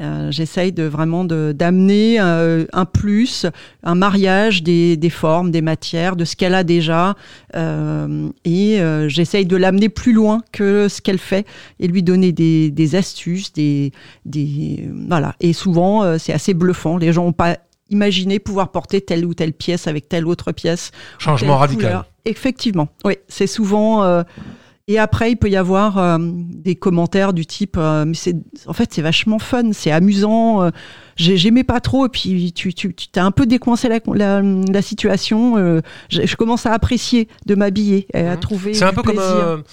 Euh, 0.00 0.32
j'essaye 0.32 0.72
de 0.72 0.82
vraiment 0.82 1.24
d'amener 1.24 2.18
euh, 2.18 2.64
un 2.72 2.84
plus, 2.84 3.46
un 3.84 3.94
mariage 3.94 4.64
des, 4.64 4.96
des, 4.96 5.10
formes, 5.10 5.52
des 5.52 5.62
matières, 5.62 6.16
de 6.16 6.24
ce 6.24 6.34
qu'elle 6.34 6.54
a 6.54 6.64
déjà, 6.64 7.14
euh, 7.54 8.28
et 8.44 8.80
j'essaye 9.06 9.46
de 9.46 9.56
l'amener 9.56 9.88
plus 9.88 10.12
loin 10.12 10.42
que 10.50 10.88
ce 10.88 11.00
qu'elle 11.00 11.18
fait 11.18 11.46
et 11.78 11.86
lui 11.86 12.02
donner 12.02 12.32
des, 12.32 12.72
des 12.72 12.96
astuces, 12.96 13.52
des, 13.52 13.92
des 14.24 14.88
voilà. 15.08 15.36
Et 15.40 15.52
souvent 15.52 16.18
c'est 16.18 16.32
assez 16.32 16.54
bluffant. 16.54 16.96
Les 16.96 17.12
gens 17.12 17.24
n'ont 17.24 17.32
pas 17.32 17.58
imaginé 17.90 18.40
pouvoir 18.40 18.72
porter 18.72 19.00
telle 19.00 19.24
ou 19.24 19.34
telle 19.34 19.52
pièce 19.52 19.86
avec 19.86 20.08
telle 20.08 20.26
autre 20.26 20.50
pièce. 20.50 20.90
Changement 21.18 21.58
radical. 21.58 22.04
Effectivement, 22.24 22.88
oui, 23.04 23.14
c'est 23.28 23.46
souvent 23.46 24.24
et 24.86 24.98
après, 24.98 25.32
il 25.32 25.36
peut 25.36 25.48
y 25.48 25.56
avoir 25.56 25.96
euh, 25.96 26.18
des 26.20 26.76
commentaires 26.76 27.32
du 27.32 27.46
type, 27.46 27.76
euh, 27.78 28.04
mais 28.04 28.12
c'est, 28.12 28.36
en 28.66 28.74
fait, 28.74 28.92
c'est 28.92 29.00
vachement 29.00 29.38
fun, 29.38 29.72
c'est 29.72 29.90
amusant. 29.90 30.62
Euh, 30.62 30.70
j'aimais 31.16 31.64
pas 31.64 31.80
trop, 31.80 32.04
et 32.04 32.10
puis 32.10 32.52
tu, 32.52 32.74
tu, 32.74 32.92
t'as 32.94 33.24
un 33.24 33.30
peu 33.30 33.46
décoincé 33.46 33.88
la, 33.88 34.00
la, 34.12 34.42
la 34.42 34.82
situation. 34.82 35.56
Je, 36.10 36.26
je, 36.26 36.36
commence 36.36 36.66
à 36.66 36.72
apprécier 36.72 37.28
de 37.46 37.54
m'habiller 37.54 38.08
à 38.12 38.36
mmh. 38.36 38.40
trouver. 38.40 38.74
C'est 38.74 38.84
un 38.84 38.92
peu 38.92 39.02
plaisir. 39.02 39.22
comme. 39.24 39.64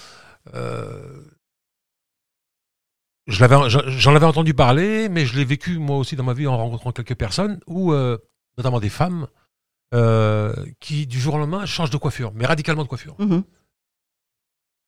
je 3.26 3.40
l'avais, 3.40 3.56
j'en 3.68 4.16
avais 4.16 4.26
entendu 4.26 4.54
parler, 4.54 5.10
mais 5.10 5.26
je 5.26 5.36
l'ai 5.36 5.44
vécu 5.44 5.78
moi 5.78 5.98
aussi 5.98 6.16
dans 6.16 6.24
ma 6.24 6.32
vie 6.32 6.46
en 6.46 6.56
rencontrant 6.56 6.92
quelques 6.92 7.16
personnes, 7.16 7.60
ou 7.66 7.92
notamment 8.56 8.80
des 8.80 8.88
femmes, 8.88 9.26
qui 10.80 11.06
du 11.06 11.20
jour 11.20 11.34
au 11.34 11.38
lendemain 11.38 11.66
changent 11.66 11.90
de 11.90 11.98
coiffure, 11.98 12.32
mais 12.34 12.46
radicalement 12.46 12.84
de 12.84 12.88
coiffure. 12.88 13.16
Mmh 13.18 13.40
et 13.40 13.61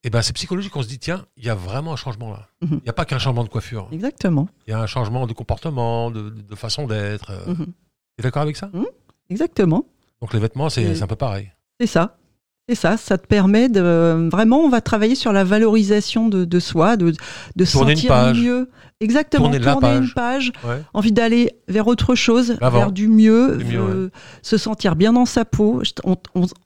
eh 0.04 0.10
ben 0.10 0.22
c'est 0.22 0.34
psychologique. 0.34 0.76
On 0.76 0.82
se 0.82 0.88
dit 0.88 0.98
tiens, 0.98 1.26
il 1.36 1.44
y 1.44 1.50
a 1.50 1.54
vraiment 1.54 1.94
un 1.94 1.96
changement 1.96 2.30
là. 2.30 2.48
Mhm. 2.60 2.78
Il 2.80 2.82
n'y 2.84 2.88
a 2.90 2.92
pas 2.92 3.04
qu'un 3.04 3.18
changement 3.18 3.42
de 3.42 3.48
coiffure. 3.48 3.88
Exactement. 3.90 4.48
Il 4.66 4.70
y 4.70 4.74
a 4.74 4.80
un 4.80 4.86
changement 4.86 5.26
de 5.26 5.32
comportement, 5.32 6.10
de, 6.10 6.54
façon 6.54 6.86
d'être. 6.86 7.30
Euh. 7.30 7.54
Mhm. 7.54 7.66
Tu 7.66 7.72
es 8.18 8.22
d'accord 8.22 8.42
avec 8.42 8.56
ça? 8.56 8.70
Mhm. 8.72 8.86
Exactement. 9.30 9.86
Donc 10.20 10.32
les 10.34 10.40
vêtements, 10.40 10.68
c'est 10.68 11.02
un 11.02 11.06
peu 11.06 11.16
pareil. 11.16 11.50
C'est 11.80 11.86
ça. 11.86 12.16
C'est 12.66 12.74
ça, 12.76 12.96
ça 12.96 13.18
te 13.18 13.26
permet 13.26 13.68
de 13.68 14.28
vraiment, 14.32 14.60
on 14.60 14.70
va 14.70 14.80
travailler 14.80 15.14
sur 15.14 15.32
la 15.34 15.44
valorisation 15.44 16.30
de, 16.30 16.46
de 16.46 16.60
soi, 16.60 16.96
de, 16.96 17.12
de 17.56 17.64
sentir 17.66 18.34
mieux. 18.34 18.70
Exactement, 19.00 19.50
tourner, 19.50 19.60
tourner 19.60 19.96
une 19.98 20.10
page, 20.14 20.50
envie 20.94 21.12
d'aller 21.12 21.50
vers 21.68 21.88
autre 21.88 22.14
chose, 22.14 22.56
vers 22.60 22.90
du 22.90 23.08
mieux, 23.08 23.58
euh, 23.74 24.08
se 24.40 24.56
sentir 24.56 24.96
bien 24.96 25.12
dans 25.12 25.26
sa 25.26 25.44
peau. 25.44 25.82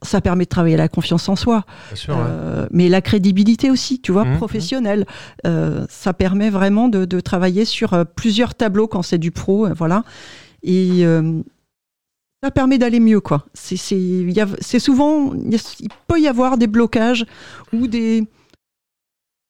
ça 0.02 0.20
permet 0.20 0.44
de 0.44 0.48
travailler 0.48 0.76
la 0.76 0.86
confiance 0.86 1.28
en 1.28 1.34
soi, 1.34 1.64
sûr, 1.94 2.16
euh, 2.16 2.68
mais 2.70 2.88
la 2.88 3.00
crédibilité 3.00 3.68
aussi, 3.68 4.00
tu 4.00 4.12
vois, 4.12 4.24
mmh, 4.24 4.34
mmh. 4.34 4.36
professionnelle. 4.36 5.06
Euh, 5.48 5.84
ça 5.88 6.12
permet 6.12 6.50
vraiment 6.50 6.88
de, 6.88 7.06
de 7.06 7.18
travailler 7.18 7.64
sur 7.64 8.04
plusieurs 8.14 8.54
tableaux 8.54 8.86
quand 8.86 9.02
c'est 9.02 9.18
du 9.18 9.32
pro, 9.32 9.66
voilà. 9.74 10.04
Et 10.62 11.04
ça 12.42 12.50
permet 12.50 12.78
d'aller 12.78 13.00
mieux, 13.00 13.20
quoi. 13.20 13.46
C'est 13.54 13.76
souvent, 14.78 15.34
il 15.34 15.88
peut 16.06 16.20
y 16.20 16.28
avoir 16.28 16.56
des 16.56 16.66
blocages 16.66 17.26
ou 17.72 17.86
des, 17.88 18.24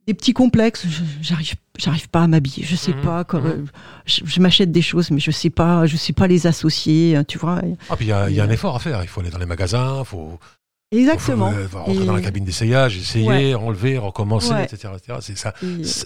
des 0.06 0.14
petits 0.14 0.32
complexes. 0.32 0.86
J'arrive, 1.20 1.54
j'arrive 1.76 2.08
pas 2.08 2.22
à 2.22 2.26
m'habiller. 2.26 2.64
Je 2.64 2.76
sais 2.76 2.94
mmh, 2.94 3.02
pas. 3.02 3.24
Comme, 3.24 3.46
mmh. 3.46 3.66
je, 4.06 4.40
m'achète 4.40 4.72
des 4.72 4.82
choses, 4.82 5.10
mais 5.10 5.20
je 5.20 5.30
sais 5.30 5.50
pas, 5.50 5.84
je 5.86 5.96
sais 5.96 6.14
pas 6.14 6.26
les 6.26 6.46
associer. 6.46 7.18
Tu 7.28 7.36
vois. 7.36 7.60
Ah, 7.90 7.96
puis 7.96 8.06
il 8.06 8.08
y 8.08 8.12
a, 8.12 8.30
y 8.30 8.40
a 8.40 8.44
un 8.44 8.50
effort 8.50 8.76
à 8.76 8.78
faire. 8.78 9.02
Il 9.02 9.08
faut 9.08 9.20
aller 9.20 9.30
dans 9.30 9.38
les 9.38 9.46
magasins, 9.46 10.02
faut. 10.04 10.38
Exactement. 10.90 11.52
Rentrer 11.72 12.06
dans 12.06 12.14
la 12.14 12.22
cabine 12.22 12.44
d'essayage, 12.44 12.96
essayer, 12.96 13.54
enlever, 13.54 13.98
recommencer, 13.98 14.54
etc. 14.62 14.88
etc. 14.96 15.18
Ça, 15.34 15.52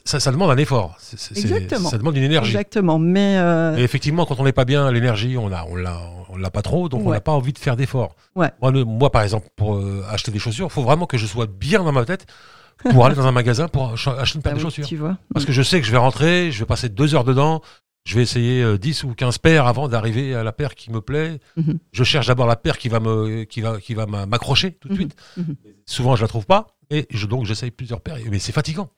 ça, 0.04 0.20
ça, 0.20 0.32
demande 0.32 0.50
un 0.50 0.56
effort. 0.56 0.98
Exactement. 1.36 1.88
Ça 1.88 1.98
demande 1.98 2.16
une 2.16 2.24
énergie. 2.24 2.50
Exactement. 2.50 2.98
Mais 2.98 3.36
euh... 3.38 3.76
Et 3.76 3.82
effectivement, 3.82 4.26
quand 4.26 4.40
on 4.40 4.44
n'est 4.44 4.52
pas 4.52 4.64
bien, 4.64 4.90
l'énergie, 4.90 5.36
on 5.36 5.48
l'a, 5.48 5.64
on 5.68 5.76
l'a, 5.76 6.00
on 6.30 6.36
l'a 6.36 6.50
pas 6.50 6.62
trop, 6.62 6.88
donc 6.88 7.06
on 7.06 7.10
n'a 7.10 7.20
pas 7.20 7.32
envie 7.32 7.52
de 7.52 7.58
faire 7.58 7.76
d'efforts. 7.76 8.16
Moi, 8.34 8.50
moi, 8.60 9.10
par 9.10 9.22
exemple, 9.22 9.48
pour 9.54 9.76
euh, 9.76 10.04
acheter 10.10 10.32
des 10.32 10.40
chaussures, 10.40 10.66
il 10.66 10.72
faut 10.72 10.82
vraiment 10.82 11.06
que 11.06 11.16
je 11.16 11.26
sois 11.26 11.46
bien 11.46 11.84
dans 11.84 11.92
ma 11.92 12.04
tête 12.04 12.26
pour 12.90 13.06
aller 13.06 13.14
dans 13.16 13.26
un 13.26 13.32
magasin 13.32 13.68
pour 13.68 13.92
acheter 13.92 14.36
une 14.36 14.42
paire 14.42 14.54
ah 14.54 14.56
de 14.56 14.60
chaussures. 14.60 14.86
Tu 14.86 14.96
vois. 14.96 15.16
Parce 15.32 15.46
que 15.46 15.52
je 15.52 15.62
sais 15.62 15.80
que 15.80 15.86
je 15.86 15.92
vais 15.92 15.98
rentrer, 15.98 16.50
je 16.50 16.58
vais 16.58 16.66
passer 16.66 16.88
deux 16.88 17.14
heures 17.14 17.24
dedans, 17.24 17.62
je 18.04 18.16
vais 18.16 18.22
essayer 18.22 18.78
10 18.78 19.04
euh, 19.04 19.06
ou 19.08 19.14
15 19.14 19.38
paires 19.38 19.66
avant 19.66 19.88
d'arriver 19.88 20.34
à 20.34 20.42
la 20.42 20.52
paire 20.52 20.74
qui 20.74 20.90
me 20.90 21.00
plaît. 21.00 21.38
Mhm. 21.56 21.78
Je 21.92 22.04
cherche 22.04 22.26
d'abord 22.26 22.46
la 22.46 22.56
paire 22.56 22.78
qui 22.78 22.88
va 22.88 23.00
me, 23.00 23.44
qui 23.44 23.60
va, 23.60 23.80
qui 23.80 23.94
va 23.94 24.06
m'accrocher 24.06 24.72
tout 24.72 24.88
de 24.88 24.94
mhm. 24.94 25.00
suite. 25.00 25.16
Mhm. 25.36 25.56
Souvent, 25.86 26.16
je 26.16 26.22
la 26.22 26.28
trouve 26.28 26.46
pas, 26.46 26.76
et 26.90 27.06
je, 27.10 27.26
donc 27.26 27.46
j'essaye 27.46 27.70
plusieurs 27.70 28.00
paires. 28.00 28.18
Mais 28.30 28.38
c'est 28.38 28.52
fatigant. 28.52 28.90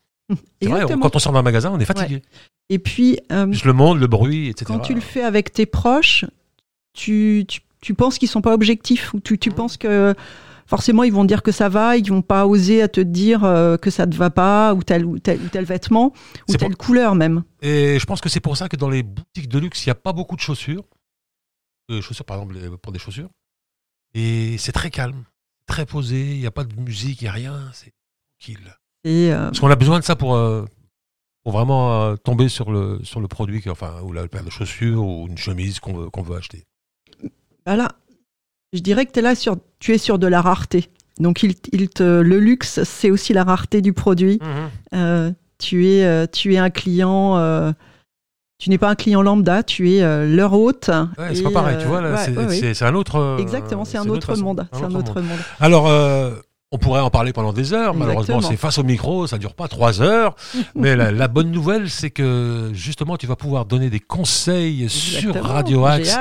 C'est 0.62 0.68
vrai, 0.68 0.84
quand 0.86 1.14
on 1.14 1.18
sort 1.18 1.32
d'un 1.32 1.42
magasin, 1.42 1.70
on 1.70 1.78
est 1.78 1.84
fatigué. 1.84 2.22
Et 2.70 2.78
puis, 2.78 3.18
euh, 3.30 3.52
le 3.64 3.72
monde, 3.74 4.00
le 4.00 4.06
bruit, 4.06 4.48
etc. 4.48 4.64
Quand 4.66 4.78
tu 4.78 4.94
le 4.94 5.00
fais 5.00 5.22
avec 5.22 5.52
tes 5.52 5.66
proches, 5.66 6.24
tu, 6.94 7.44
tu, 7.82 7.92
penses 7.92 8.16
qu'ils 8.16 8.28
sont 8.28 8.40
pas 8.40 8.54
objectifs 8.54 9.12
ou 9.12 9.20
tu, 9.20 9.38
tu 9.38 9.50
mmh. 9.50 9.54
penses 9.54 9.76
que 9.76 10.14
forcément 10.66 11.03
ils 11.03 11.12
vont 11.12 11.24
dire 11.24 11.42
que 11.42 11.53
ça 11.53 11.68
va, 11.68 11.96
ils 11.96 12.09
vont 12.09 12.22
pas 12.22 12.46
oser 12.46 12.83
à 12.83 12.88
te 12.88 13.00
dire 13.00 13.44
euh, 13.44 13.77
que 13.77 13.90
ça 13.90 14.07
ne 14.07 14.14
va 14.14 14.31
pas 14.31 14.74
ou 14.74 14.83
tel 14.83 15.05
ou 15.05 15.18
tel, 15.18 15.40
ou 15.40 15.48
tel 15.48 15.64
vêtement 15.64 16.12
ou 16.48 16.55
telle 16.57 16.77
couleur 16.77 17.14
même. 17.14 17.44
Et 17.62 17.98
je 17.98 18.07
pense 18.07 18.20
que 18.20 18.29
c'est 18.29 18.40
pour 18.40 18.57
ça 18.57 18.68
que 18.68 18.77
dans 18.77 18.90
les 18.90 19.03
boutiques 19.03 19.48
de 19.48 19.59
luxe, 19.59 19.85
il 19.85 19.88
n'y 19.88 19.92
a 19.92 19.96
pas 19.96 20.12
beaucoup 20.12 20.37
de 20.37 20.40
chaussures. 20.40 20.85
De 21.88 22.00
chaussures 22.00 22.24
par 22.24 22.40
exemple 22.40 22.77
pour 22.79 22.92
des 22.92 22.98
chaussures. 22.98 23.29
Et 24.14 24.57
c'est 24.59 24.72
très 24.72 24.90
calme, 24.90 25.24
très 25.66 25.87
posé, 25.87 26.35
il 26.35 26.40
n'y 26.40 26.46
a 26.46 26.50
pas 26.53 26.64
de 26.64 26.81
musique, 26.81 27.20
il 27.20 27.24
n'y 27.24 27.29
a 27.29 27.33
rien, 27.33 27.70
c'est 27.72 27.92
tranquille. 28.38 28.74
Euh, 29.07 29.44
Parce 29.46 29.61
qu'on 29.61 29.70
a 29.70 29.77
besoin 29.77 29.98
de 29.98 30.05
ça 30.05 30.16
pour, 30.16 30.35
euh, 30.35 30.64
pour 31.42 31.53
vraiment 31.53 32.16
tomber 32.16 32.48
sur 32.48 32.70
le, 32.70 33.00
sur 33.03 33.20
le 33.20 33.29
produit, 33.29 33.62
enfin, 33.68 34.00
ou 34.03 34.12
la 34.12 34.27
paire 34.29 34.44
de 34.44 34.50
chaussures 34.50 35.05
ou 35.05 35.27
une 35.29 35.37
chemise 35.37 35.81
qu'on 35.81 35.94
veut, 35.94 36.11
qu'on 36.11 36.22
veut 36.22 36.37
acheter. 36.37 36.64
Voilà. 37.66 37.96
Je 38.74 38.80
dirais 38.80 39.06
que 39.06 39.18
es 39.18 39.22
là 39.22 39.34
sur, 39.37 39.56
tu 39.78 39.94
es 39.94 39.98
sur 39.98 40.18
de 40.18 40.26
la 40.26 40.42
rareté. 40.42 40.90
Donc, 41.20 41.44
il, 41.44 41.54
il 41.72 41.88
te, 41.88 42.02
le 42.02 42.40
luxe, 42.40 42.82
c'est 42.82 43.12
aussi 43.12 43.32
la 43.32 43.44
rareté 43.44 43.80
du 43.80 43.92
produit. 43.92 44.40
Mhm. 44.42 44.70
Euh, 44.94 45.30
tu, 45.58 45.87
es, 45.87 46.04
euh, 46.04 46.26
tu 46.30 46.54
es 46.54 46.58
un 46.58 46.70
client. 46.70 47.38
Euh, 47.38 47.72
tu 48.58 48.70
n'es 48.70 48.78
pas 48.78 48.88
un 48.88 48.94
client 48.96 49.22
lambda, 49.22 49.62
tu 49.62 49.92
es 49.92 50.26
leur 50.26 50.54
hôte. 50.54 50.90
Ouais, 51.18 51.34
c'est 51.34 51.42
pas 51.42 51.50
pareil, 51.50 51.76
tu 51.78 51.87
vois, 51.87 52.02
c'est 52.16 52.82
un 52.82 52.94
autre. 52.94 53.37
Exactement, 53.38 53.84
c'est 53.84 53.98
un, 53.98 54.08
autre 54.08 54.37
monde. 54.37 54.66
C'est 54.72 54.84
un 54.84 54.94
autre 54.94 55.20
monde. 55.20 55.38
Alors, 55.60 55.88
on 56.74 56.78
pourrait 56.78 57.00
en 57.00 57.10
parler 57.10 57.32
pendant 57.32 57.52
des 57.52 57.72
heures. 57.72 57.94
Malheureusement, 57.94 58.40
c'est 58.40 58.56
face 58.56 58.78
au 58.78 58.82
micro, 58.82 59.28
ça 59.28 59.38
dure 59.38 59.54
pas 59.54 59.68
trois 59.68 60.02
heures. 60.02 60.34
mais 60.74 60.96
la, 60.96 61.28
bonne 61.28 61.52
nouvelle, 61.52 61.88
c'est 61.88 62.10
que 62.10 62.72
justement, 62.74 63.16
tu 63.16 63.28
vas 63.28 63.37
pouvoir 63.37 63.64
donner 63.64 63.90
des 63.90 64.00
conseils 64.00 64.88
sur 64.90 65.40
Radio 65.40 65.87
Axe. 65.87 66.16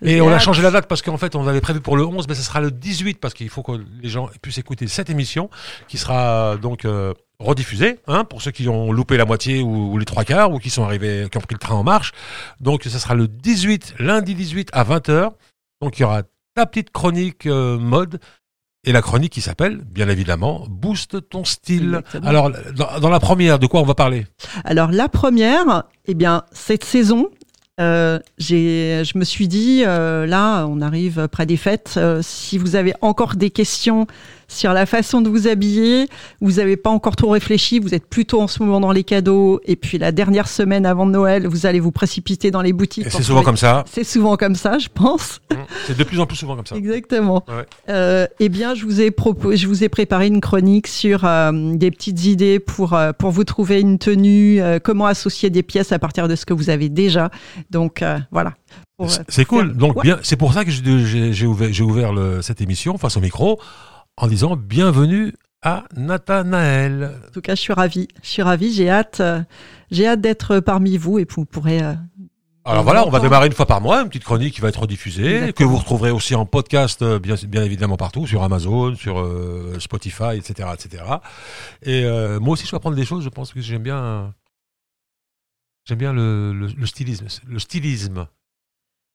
Et 0.00 0.22
on 0.22 0.30
a 0.30 0.38
changé 0.38 0.62
la 0.62 0.70
date 0.70 0.86
parce 0.86 1.02
qu'en 1.02 1.18
fait, 1.18 1.36
on 1.36 1.46
avait 1.46 1.60
prévu 1.60 1.80
pour 1.80 1.94
le 1.98 2.06
11, 2.06 2.26
mais 2.26 2.34
ce 2.34 2.42
sera 2.42 2.62
le 2.62 2.70
18 2.70 3.20
parce 3.20 3.34
qu'il 3.34 3.50
faut 3.50 3.62
que 3.62 3.72
les 4.02 4.08
gens 4.08 4.30
puissent 4.40 4.56
écouter 4.56 4.88
cette 4.88 5.10
émission 5.10 5.50
qui 5.88 5.98
sera 5.98 6.56
donc 6.56 6.86
euh, 6.86 7.12
rediffusée 7.38 8.00
hein, 8.06 8.24
pour 8.24 8.40
ceux 8.40 8.50
qui 8.50 8.66
ont 8.66 8.90
loupé 8.90 9.18
la 9.18 9.26
moitié 9.26 9.60
ou, 9.60 9.98
les 9.98 10.06
trois 10.06 10.24
quarts 10.24 10.50
ou 10.52 10.58
qui 10.58 10.70
sont 10.70 10.84
arrivés, 10.84 11.26
qui 11.30 11.36
ont 11.36 11.42
pris 11.42 11.54
le 11.54 11.60
train 11.60 11.74
en 11.74 11.84
marche. 11.84 12.12
Donc, 12.62 12.84
ce 12.84 12.98
sera 12.98 13.14
le 13.14 13.28
18, 13.28 13.96
lundi 13.98 14.34
18 14.34 14.70
à 14.72 14.84
20h. 14.84 15.32
Donc, 15.82 15.98
il 15.98 16.02
y 16.02 16.04
aura 16.06 16.22
ta 16.54 16.64
petite 16.64 16.92
chronique 16.92 17.44
euh, 17.44 17.78
mode 17.78 18.20
et 18.84 18.92
la 18.92 19.02
chronique 19.02 19.32
qui 19.32 19.40
s'appelle, 19.40 19.78
bien 19.78 20.08
évidemment, 20.08 20.66
Booste 20.68 21.28
ton 21.28 21.44
style. 21.44 22.00
Alors, 22.22 22.50
dans, 23.00 23.10
la 23.10 23.20
première, 23.20 23.58
de 23.58 23.66
quoi 23.66 23.80
on 23.80 23.84
va 23.84 23.94
parler? 23.94 24.26
Alors, 24.64 24.90
la 24.92 25.08
première, 25.08 25.84
eh 26.06 26.14
bien, 26.14 26.44
cette 26.52 26.84
saison, 26.84 27.28
euh, 27.80 28.18
je 28.38 29.18
me 29.18 29.24
suis 29.24 29.48
dit, 29.48 29.82
euh, 29.84 30.26
là, 30.26 30.66
on 30.66 30.80
arrive 30.80 31.28
près 31.28 31.46
des 31.46 31.56
fêtes. 31.56 31.94
Euh, 31.96 32.20
si 32.22 32.58
vous 32.58 32.76
avez 32.76 32.94
encore 33.00 33.36
des 33.36 33.50
questions 33.50 34.06
sur 34.48 34.72
la 34.72 34.86
façon 34.86 35.20
de 35.20 35.28
vous 35.28 35.46
habiller. 35.46 36.08
Vous 36.40 36.52
n'avez 36.52 36.76
pas 36.76 36.90
encore 36.90 37.16
trop 37.16 37.30
réfléchi, 37.30 37.78
vous 37.78 37.94
êtes 37.94 38.06
plutôt 38.06 38.40
en 38.40 38.48
ce 38.48 38.62
moment 38.62 38.80
dans 38.80 38.92
les 38.92 39.04
cadeaux. 39.04 39.60
Et 39.64 39.76
puis 39.76 39.98
la 39.98 40.10
dernière 40.10 40.48
semaine 40.48 40.86
avant 40.86 41.06
Noël, 41.06 41.46
vous 41.46 41.66
allez 41.66 41.80
vous 41.80 41.92
précipiter 41.92 42.50
dans 42.50 42.62
les 42.62 42.72
boutiques. 42.72 43.06
C'est 43.10 43.22
souvent 43.22 43.42
comme 43.42 43.56
ça. 43.56 43.84
C'est 43.90 44.04
souvent 44.04 44.36
comme 44.36 44.54
ça, 44.54 44.78
je 44.78 44.88
pense. 44.92 45.40
Mmh. 45.50 45.54
C'est 45.86 45.96
de 45.96 46.04
plus 46.04 46.18
en 46.18 46.26
plus 46.26 46.36
souvent 46.36 46.56
comme 46.56 46.66
ça. 46.66 46.76
Exactement. 46.76 47.44
Euh, 47.88 48.26
eh 48.40 48.48
bien, 48.48 48.74
je 48.74 48.84
vous 48.84 49.00
ai 49.00 49.10
proposé, 49.10 49.56
je 49.56 49.68
vous 49.68 49.84
ai 49.84 49.88
préparé 49.88 50.26
une 50.26 50.40
chronique 50.40 50.86
sur 50.86 51.24
euh, 51.24 51.74
des 51.74 51.90
petites 51.90 52.24
idées 52.24 52.58
pour 52.58 52.94
euh, 52.94 53.12
pour 53.12 53.30
vous 53.30 53.44
trouver 53.44 53.80
une 53.80 53.98
tenue, 53.98 54.60
comment 54.82 55.06
associer 55.06 55.50
des 55.50 55.62
pièces 55.62 55.92
à 55.92 55.98
partir 55.98 56.28
de 56.28 56.36
ce 56.36 56.46
que 56.46 56.54
vous 56.54 56.70
avez 56.70 56.88
déjà. 56.88 57.30
Donc 57.70 58.02
voilà. 58.30 58.54
C'est 59.28 59.44
cool. 59.44 59.76
Donc 59.76 60.02
bien, 60.02 60.18
c'est 60.22 60.36
pour 60.36 60.52
ça 60.52 60.64
que 60.64 60.70
j'ai 60.70 61.46
ouvert, 61.46 61.68
j'ai 61.70 61.84
ouvert 61.84 62.12
le, 62.12 62.42
cette 62.42 62.60
émission 62.60 62.98
face 62.98 63.16
au 63.16 63.20
micro 63.20 63.60
en 64.20 64.26
disant 64.26 64.56
bienvenue 64.56 65.32
à 65.62 65.84
Nathanaël. 65.96 67.14
En 67.28 67.30
tout 67.32 67.40
cas, 67.40 67.54
je 67.54 67.60
suis 67.60 67.72
ravi. 67.72 68.08
Je 68.22 68.28
suis 68.28 68.42
ravi. 68.42 68.72
J'ai 68.72 68.90
hâte, 68.90 69.20
euh, 69.20 69.42
j'ai 69.90 70.06
hâte 70.06 70.20
d'être 70.20 70.60
parmi 70.60 70.96
vous 70.96 71.18
et 71.18 71.26
vous 71.28 71.44
pourrez. 71.44 71.82
Euh, 71.82 71.94
Alors 72.64 72.82
voilà, 72.84 73.06
on 73.06 73.10
va 73.10 73.20
démarrer 73.20 73.46
une 73.46 73.52
fois 73.52 73.66
par 73.66 73.80
mois, 73.80 74.02
une 74.02 74.08
petite 74.08 74.24
chronique 74.24 74.54
qui 74.54 74.60
va 74.60 74.68
être 74.68 74.86
diffusée, 74.86 75.36
Exactement. 75.36 75.52
que 75.52 75.64
vous 75.64 75.78
retrouverez 75.78 76.10
aussi 76.10 76.34
en 76.34 76.46
podcast, 76.46 77.02
euh, 77.02 77.18
bien, 77.18 77.36
bien 77.46 77.62
évidemment 77.62 77.96
partout, 77.96 78.26
sur 78.26 78.42
Amazon, 78.42 78.94
sur 78.94 79.20
euh, 79.20 79.76
Spotify, 79.78 80.36
etc., 80.36 80.68
etc. 80.74 81.04
Et 81.82 82.04
moi 82.40 82.52
aussi, 82.54 82.66
je 82.66 82.70
vais 82.72 82.76
apprendre 82.76 82.96
des 82.96 83.04
choses. 83.04 83.24
Je 83.24 83.28
pense 83.28 83.52
que 83.52 83.60
j'aime 83.60 83.82
bien, 83.82 84.34
j'aime 85.84 85.98
bien 85.98 86.12
le, 86.12 86.52
le, 86.52 86.66
le 86.66 86.86
stylisme, 86.86 87.26
le 87.46 87.58
stylisme. 87.58 88.26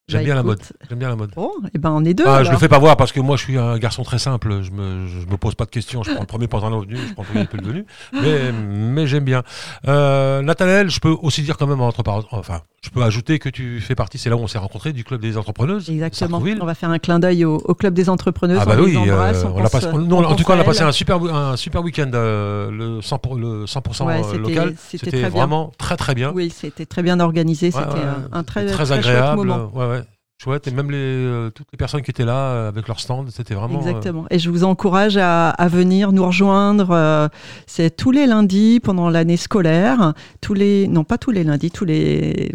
J'aime 0.10 0.20
Bah, 0.20 0.26
bien 0.26 0.36
la 0.36 0.44
mode. 0.44 0.60
J'aime 0.90 1.00
bien 1.00 1.08
la 1.08 1.16
mode. 1.16 1.32
Bon, 1.34 1.50
et 1.74 1.78
ben 1.78 1.90
on 1.92 2.04
est 2.04 2.14
deux. 2.14 2.26
Ah, 2.28 2.44
je 2.44 2.52
le 2.52 2.58
fais 2.58 2.68
pas 2.68 2.78
voir 2.78 2.98
parce 2.98 3.14
que 3.14 3.22
moi 3.22 3.38
je 3.38 3.44
suis 3.44 3.58
un 3.58 3.78
garçon 3.78 4.04
très 4.04 4.20
simple. 4.20 4.62
Je 4.62 4.72
me, 4.72 5.08
je 5.08 5.26
me 5.26 5.38
pose 5.38 5.56
pas 5.56 5.64
de 5.64 5.70
questions. 5.70 6.04
Je 6.04 6.12
prends 6.12 6.20
le 6.20 6.28
premier 6.28 6.48
pantalon 6.50 6.82
venu, 6.82 6.98
je 6.98 7.14
prends 7.14 7.24
le 7.24 7.28
premier 7.30 7.46
peu 7.46 7.56
le 7.58 7.64
venu. 7.64 7.86
Mais, 8.12 8.52
mais 8.52 9.08
j'aime 9.08 9.24
bien. 9.24 9.44
Euh, 9.88 10.42
Nathanaël, 10.42 10.90
je 10.90 11.00
peux 11.00 11.16
aussi 11.22 11.42
dire 11.42 11.56
quand 11.56 11.68
même 11.68 11.80
entre 11.80 12.04
parenthèses, 12.04 12.28
enfin, 12.34 12.64
je 12.84 12.90
peux 12.90 13.02
ajouter 13.02 13.40
que 13.40 13.48
tu 13.48 13.80
fais 13.80 13.96
partie. 13.96 14.18
C'est 14.18 14.30
là 14.30 14.36
où 14.36 14.40
on 14.40 14.48
s'est 14.48 14.58
rencontrés 14.58 14.92
du 14.92 15.06
club 15.06 15.22
des 15.22 15.38
entrepreneuses. 15.38 15.90
Exactement. 15.90 16.44
On 16.62 16.66
va 16.66 16.76
faire 16.76 16.90
un 16.90 17.00
clin 17.00 17.20
d'œil 17.20 17.46
au, 17.46 17.56
au 17.64 17.74
club 17.74 17.94
des 17.94 18.10
entrepreneuses. 18.10 18.60
Ah 18.62 18.66
bah 18.66 18.76
on 18.78 18.84
oui, 18.84 18.98
embrasse, 18.98 19.46
euh, 19.46 19.48
on 19.56 19.62
on 19.64 19.68
passé- 19.70 19.86
euh, 19.88 19.92
non, 20.02 20.18
on 20.20 20.26
en 20.26 20.36
tout 20.36 20.44
cas 20.44 20.58
on 20.58 20.60
a 20.60 20.66
passé 20.66 20.82
un 20.82 20.92
super 20.92 21.24
un 21.34 21.56
super 21.56 21.82
week-end 21.82 22.12
euh, 22.14 22.70
le 22.70 23.02
100 23.02 23.20
pour- 23.20 23.36
le 23.36 23.64
100% 23.68 24.06
Ouais, 24.06 24.22
c'était- 24.24 24.38
local. 24.38 24.76
c'était 24.78 25.12
bien. 25.12 25.30
vraiment 25.30 25.72
très 25.78 25.96
très 25.96 26.14
bien. 26.14 26.34
Oui, 26.36 26.54
c'était 26.54 26.86
très 26.86 27.04
bien 27.04 27.22
organisé. 27.22 27.68
Ouais, 27.68 27.72
C'était 27.72 28.00
ouais, 28.04 28.12
un, 28.34 28.44
très, 28.44 28.66
très 28.66 28.92
agréable. 28.92 29.38
moment. 29.38 29.72
Ouais, 29.74 29.86
ouais. 29.88 30.03
Chouette. 30.42 30.68
Et 30.68 30.72
même 30.72 30.92
les 30.92 30.98
euh, 30.98 31.50
toutes 31.52 31.68
les 31.72 31.78
personnes 31.78 32.02
qui 32.02 32.12
étaient 32.12 32.26
là 32.26 32.36
euh, 32.36 32.68
avec 32.68 32.88
leur 32.88 33.00
stand, 33.00 33.30
c'était 33.32 33.54
vraiment. 33.54 33.78
euh, 33.78 33.82
Exactement. 33.82 34.26
Et 34.30 34.40
je 34.40 34.50
vous 34.50 34.64
encourage 34.66 35.16
à, 35.16 35.50
à 35.52 35.68
venir 35.70 36.12
nous 36.12 36.26
rejoindre. 36.26 36.90
euh, 36.92 37.28
c'est 37.66 37.96
tous 37.96 38.12
les 38.12 38.26
lundis 38.26 38.80
pendant 38.82 39.10
l'année 39.10 39.38
scolaire. 39.38 40.14
Tous 40.42 40.54
les, 40.54 40.88
non 40.90 41.04
pas 41.06 41.18
tous 41.18 41.32
les 41.32 41.44
lundis, 41.46 41.72
tous 41.72 41.86
les. 41.86 42.52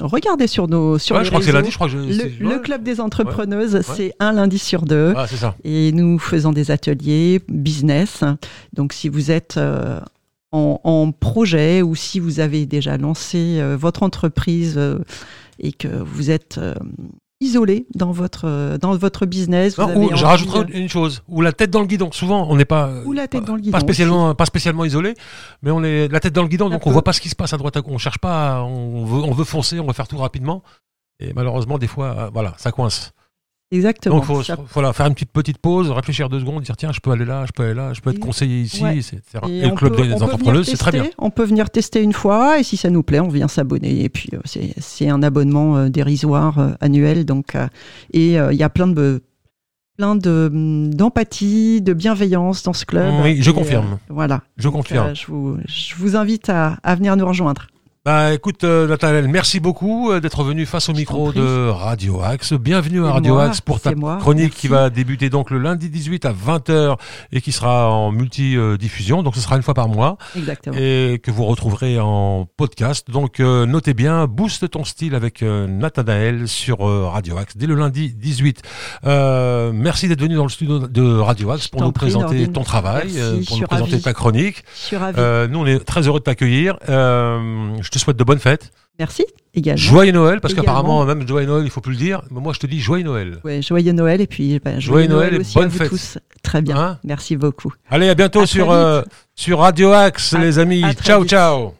Regardez 0.00 0.46
sur 0.46 0.66
nos 0.68 0.98
sur 0.98 1.14
ouais, 1.16 1.20
les 1.22 1.24
je 1.26 1.30
crois 1.30 1.40
que 1.40 1.44
c'est 1.46 1.50
réseaux. 1.50 1.58
lundi. 1.58 1.70
Je 1.70 1.76
crois 1.76 1.86
que 1.88 1.92
je- 1.92 1.98
Le, 1.98 2.12
c'est- 2.12 2.32
le 2.40 2.48
ouais. 2.48 2.60
club 2.62 2.82
des 2.82 3.00
entrepreneuses, 3.00 3.80
c'est 3.82 4.12
un 4.18 4.32
lundi 4.32 4.58
sur 4.58 4.82
deux. 4.82 5.12
Ah, 5.16 5.26
c'est 5.26 5.36
ça. 5.36 5.56
Et 5.64 5.92
nous 5.92 6.18
faisons 6.18 6.52
des 6.52 6.70
ateliers 6.70 7.40
business. 7.48 8.24
Donc, 8.72 8.92
si 8.94 9.08
vous 9.10 9.30
êtes 9.30 9.56
euh, 9.58 10.00
en, 10.52 10.80
en 10.84 11.12
projet 11.12 11.82
ou 11.82 11.94
si 11.94 12.20
vous 12.20 12.40
avez 12.40 12.66
déjà 12.66 12.96
lancé 12.96 13.58
euh, 13.60 13.76
votre 13.76 14.02
entreprise 14.02 14.74
euh, 14.76 14.98
et 15.58 15.72
que 15.72 15.88
vous 15.88 16.30
êtes 16.30 16.58
euh, 16.58 16.74
isolé 17.40 17.86
dans 17.94 18.12
votre, 18.12 18.78
dans 18.80 18.96
votre 18.96 19.26
business, 19.26 19.76
vous 19.76 19.82
Non, 19.82 19.88
avez 19.88 19.98
ou 19.98 20.04
envie, 20.04 20.16
je 20.16 20.24
rajouterais 20.24 20.60
euh, 20.60 20.66
une 20.72 20.88
chose, 20.88 21.22
ou 21.28 21.42
la 21.42 21.52
tête 21.52 21.70
dans 21.70 21.80
le 21.80 21.86
guidon. 21.86 22.10
Souvent, 22.12 22.46
on 22.48 22.56
n'est 22.56 22.64
pas 22.64 22.90
Ou 23.04 23.12
la 23.12 23.28
tête 23.28 23.44
dans 23.44 23.56
le 23.56 23.60
guidon 23.60 23.72
pas 23.72 23.80
spécialement 23.80 24.34
pas 24.34 24.46
spécialement 24.46 24.84
isolé, 24.84 25.14
mais 25.62 25.70
on 25.70 25.82
est 25.84 26.08
la 26.08 26.20
tête 26.20 26.32
dans 26.32 26.42
le 26.42 26.48
guidon, 26.48 26.70
donc 26.70 26.86
on 26.86 26.90
peut. 26.90 26.94
voit 26.94 27.04
pas 27.04 27.12
ce 27.12 27.20
qui 27.20 27.28
se 27.28 27.36
passe 27.36 27.52
à 27.52 27.56
droite. 27.56 27.76
à 27.76 27.80
gauche. 27.80 27.92
On 27.92 27.98
cherche 27.98 28.18
pas, 28.18 28.62
on 28.62 29.04
veut 29.04 29.22
on 29.22 29.32
veut 29.32 29.44
foncer, 29.44 29.80
on 29.80 29.86
veut 29.86 29.92
faire 29.92 30.08
tout 30.08 30.18
rapidement. 30.18 30.62
Et 31.18 31.32
malheureusement, 31.34 31.78
des 31.78 31.86
fois, 31.86 32.30
voilà, 32.32 32.54
ça 32.58 32.72
coince. 32.72 33.12
Exactement. 33.72 34.16
Donc, 34.16 34.24
faut, 34.24 34.42
Ça- 34.44 34.56
voilà, 34.74 34.92
faire 34.92 35.06
une 35.06 35.14
petite 35.14 35.32
petite 35.32 35.58
pause, 35.58 35.90
réfléchir 35.90 36.28
deux 36.28 36.38
secondes, 36.38 36.62
dire 36.62 36.76
tiens, 36.76 36.92
je 36.92 37.00
peux 37.00 37.10
aller 37.10 37.24
là, 37.24 37.44
je 37.46 37.52
peux 37.52 37.64
aller 37.64 37.74
là, 37.74 37.92
je 37.94 38.00
peux 38.00 38.10
être 38.10 38.20
conseiller 38.20 38.60
ici, 38.62 38.82
ouais. 38.84 38.98
etc. 38.98 39.20
Et 39.48 39.58
Et, 39.58 39.62
le 39.68 39.74
club 39.74 39.96
peut- 39.96 40.02
des 40.02 40.08
venir 40.14 40.64
c'est 40.64 40.76
très 40.76 40.92
bien. 40.92 41.06
On 41.18 41.30
peut 41.30 41.44
venir 41.44 41.68
tester 41.70 42.00
une 42.00 42.12
fois 42.12 42.60
et 42.60 42.62
si 42.62 42.76
ça 42.76 42.90
nous 42.90 43.02
plaît, 43.02 43.18
on 43.18 43.26
vient 43.28 43.48
s'abonner. 43.48 44.04
Et 44.04 44.08
puis, 44.08 44.28
euh, 44.34 44.38
c'est- 44.44 45.08
un 45.08 45.22
abonnement 45.22 45.76
euh, 45.76 45.88
dérisoire 45.88 46.58
euh, 46.60 46.70
annuel. 46.80 47.24
Donc, 47.24 47.54
euh, 47.56 47.66
et 48.12 48.34
il 48.34 48.56
y 48.56 48.62
a 48.62 48.68
plein 48.70 48.86
de 48.86 49.22
plein 49.96 50.14
de 50.14 50.48
hum, 50.52 50.92
d'empathie, 50.94 51.80
de 51.80 51.92
bienveillance 51.94 52.62
dans 52.62 52.74
ce 52.74 52.84
club. 52.84 53.14
Oui, 53.24 53.38
je 53.42 53.50
Et, 53.50 53.54
confirme. 53.54 53.98
voilà. 54.10 54.42
Je 54.58 54.64
Donc, 54.64 54.74
confirme. 54.74 55.14
je, 55.16 55.26
vous, 55.26 55.56
je 55.66 55.94
vous 55.96 56.14
invite 56.16 56.50
à, 56.50 56.78
à 56.82 56.94
venir 56.94 57.16
nous 57.16 57.26
rejoindre. 57.26 57.66
Bah 58.06 58.32
écoute, 58.32 58.62
euh, 58.62 59.26
merci 59.28 59.58
beaucoup 59.58 60.12
euh, 60.12 60.20
d'être 60.20 60.44
venu 60.44 60.64
face 60.64 60.88
au 60.88 60.92
Je 60.92 60.98
micro 60.98 61.32
de 61.32 61.68
Radio 61.68 62.22
Axe. 62.22 62.52
Bienvenue 62.52 63.04
à 63.04 63.10
Radio 63.10 63.34
moi, 63.34 63.46
Axe 63.46 63.60
pour 63.60 63.80
ta 63.80 63.96
moi, 63.96 64.18
chronique 64.18 64.54
qui 64.54 64.68
va 64.68 64.90
débuter 64.90 65.28
donc 65.28 65.50
le 65.50 65.58
lundi 65.58 65.90
18 65.90 66.24
à 66.24 66.32
20h 66.32 66.98
et 67.32 67.40
qui 67.40 67.50
sera 67.50 67.90
en 67.90 68.12
multi-diffusion. 68.12 69.24
Donc 69.24 69.34
ce 69.34 69.40
sera 69.40 69.56
une 69.56 69.64
fois 69.64 69.74
par 69.74 69.88
mois 69.88 70.18
Exactement. 70.36 70.76
et 70.78 71.20
que 71.20 71.32
vous 71.32 71.46
retrouverez 71.46 71.98
en 71.98 72.46
podcast. 72.56 73.10
Donc 73.10 73.40
euh, 73.40 73.66
notez 73.66 73.92
bien, 73.92 74.28
booste 74.28 74.70
ton 74.70 74.84
style 74.84 75.16
avec 75.16 75.42
euh, 75.42 75.66
Nathanaël 75.66 76.46
sur 76.46 76.78
Radio 76.78 77.38
Axe 77.38 77.56
dès 77.56 77.66
le 77.66 77.74
lundi 77.74 78.14
18. 78.14 78.62
Euh, 79.04 79.72
merci 79.74 80.06
d'être 80.06 80.22
venu 80.22 80.36
dans 80.36 80.44
le 80.44 80.48
studio 80.48 80.86
de 80.86 81.18
Radio 81.18 81.50
Axe 81.50 81.66
pour 81.66 81.82
nous 81.82 81.90
prie, 81.90 82.06
présenter 82.06 82.36
Nordine. 82.36 82.52
ton 82.52 82.62
travail, 82.62 83.10
Merci, 83.12 83.46
pour 83.48 83.58
nous 83.58 83.66
présenter 83.66 84.00
ta 84.00 84.14
chronique. 84.14 84.62
Je 84.76 84.80
suis. 84.80 84.96
Euh, 85.18 85.48
nous, 85.48 85.58
on 85.58 85.66
est 85.66 85.84
très 85.84 86.06
heureux 86.06 86.20
de 86.20 86.24
t'accueillir. 86.24 86.78
Je 86.86 87.95
te 87.98 88.04
souhaite 88.04 88.16
de 88.16 88.24
bonnes 88.24 88.38
fêtes. 88.38 88.70
Merci 88.98 89.24
également. 89.54 89.76
Joyeux 89.80 90.12
Noël, 90.12 90.40
parce 90.40 90.54
qu'apparemment, 90.54 91.04
même 91.04 91.26
joyeux 91.28 91.46
Noël, 91.46 91.64
il 91.64 91.70
faut 91.70 91.80
plus 91.82 91.92
le 91.92 91.98
dire. 91.98 92.22
Mais 92.30 92.40
moi, 92.40 92.52
je 92.54 92.58
te 92.60 92.66
dis 92.66 92.80
joyeux 92.80 93.04
Noël. 93.04 93.40
Ouais, 93.44 93.60
joyeux 93.62 93.92
Noël 93.92 94.20
et 94.20 94.26
puis 94.26 94.58
ben, 94.64 94.80
Joyeux 94.80 95.06
joyeux, 95.06 95.08
Noël 95.08 95.34
et 95.34 95.38
aussi 95.40 95.58
à 95.58 95.60
bonnes 95.62 95.70
vous 95.70 95.88
tous. 95.88 96.18
Très 96.42 96.62
bien. 96.62 96.76
Hein 96.76 96.98
Merci 97.04 97.36
beaucoup. 97.36 97.72
Allez, 97.90 98.08
à 98.08 98.14
bientôt 98.14 98.40
À 98.40 98.46
sur, 98.46 98.70
euh, 98.70 99.02
sur 99.34 99.58
Radio 99.58 99.92
Axe, 99.92 100.32
À- 100.34 100.38
les 100.38 100.58
amis. 100.58 100.82
à 100.84 100.94
Ciao, 100.94 101.20
vite. 101.20 101.30
ciao. 101.30 101.74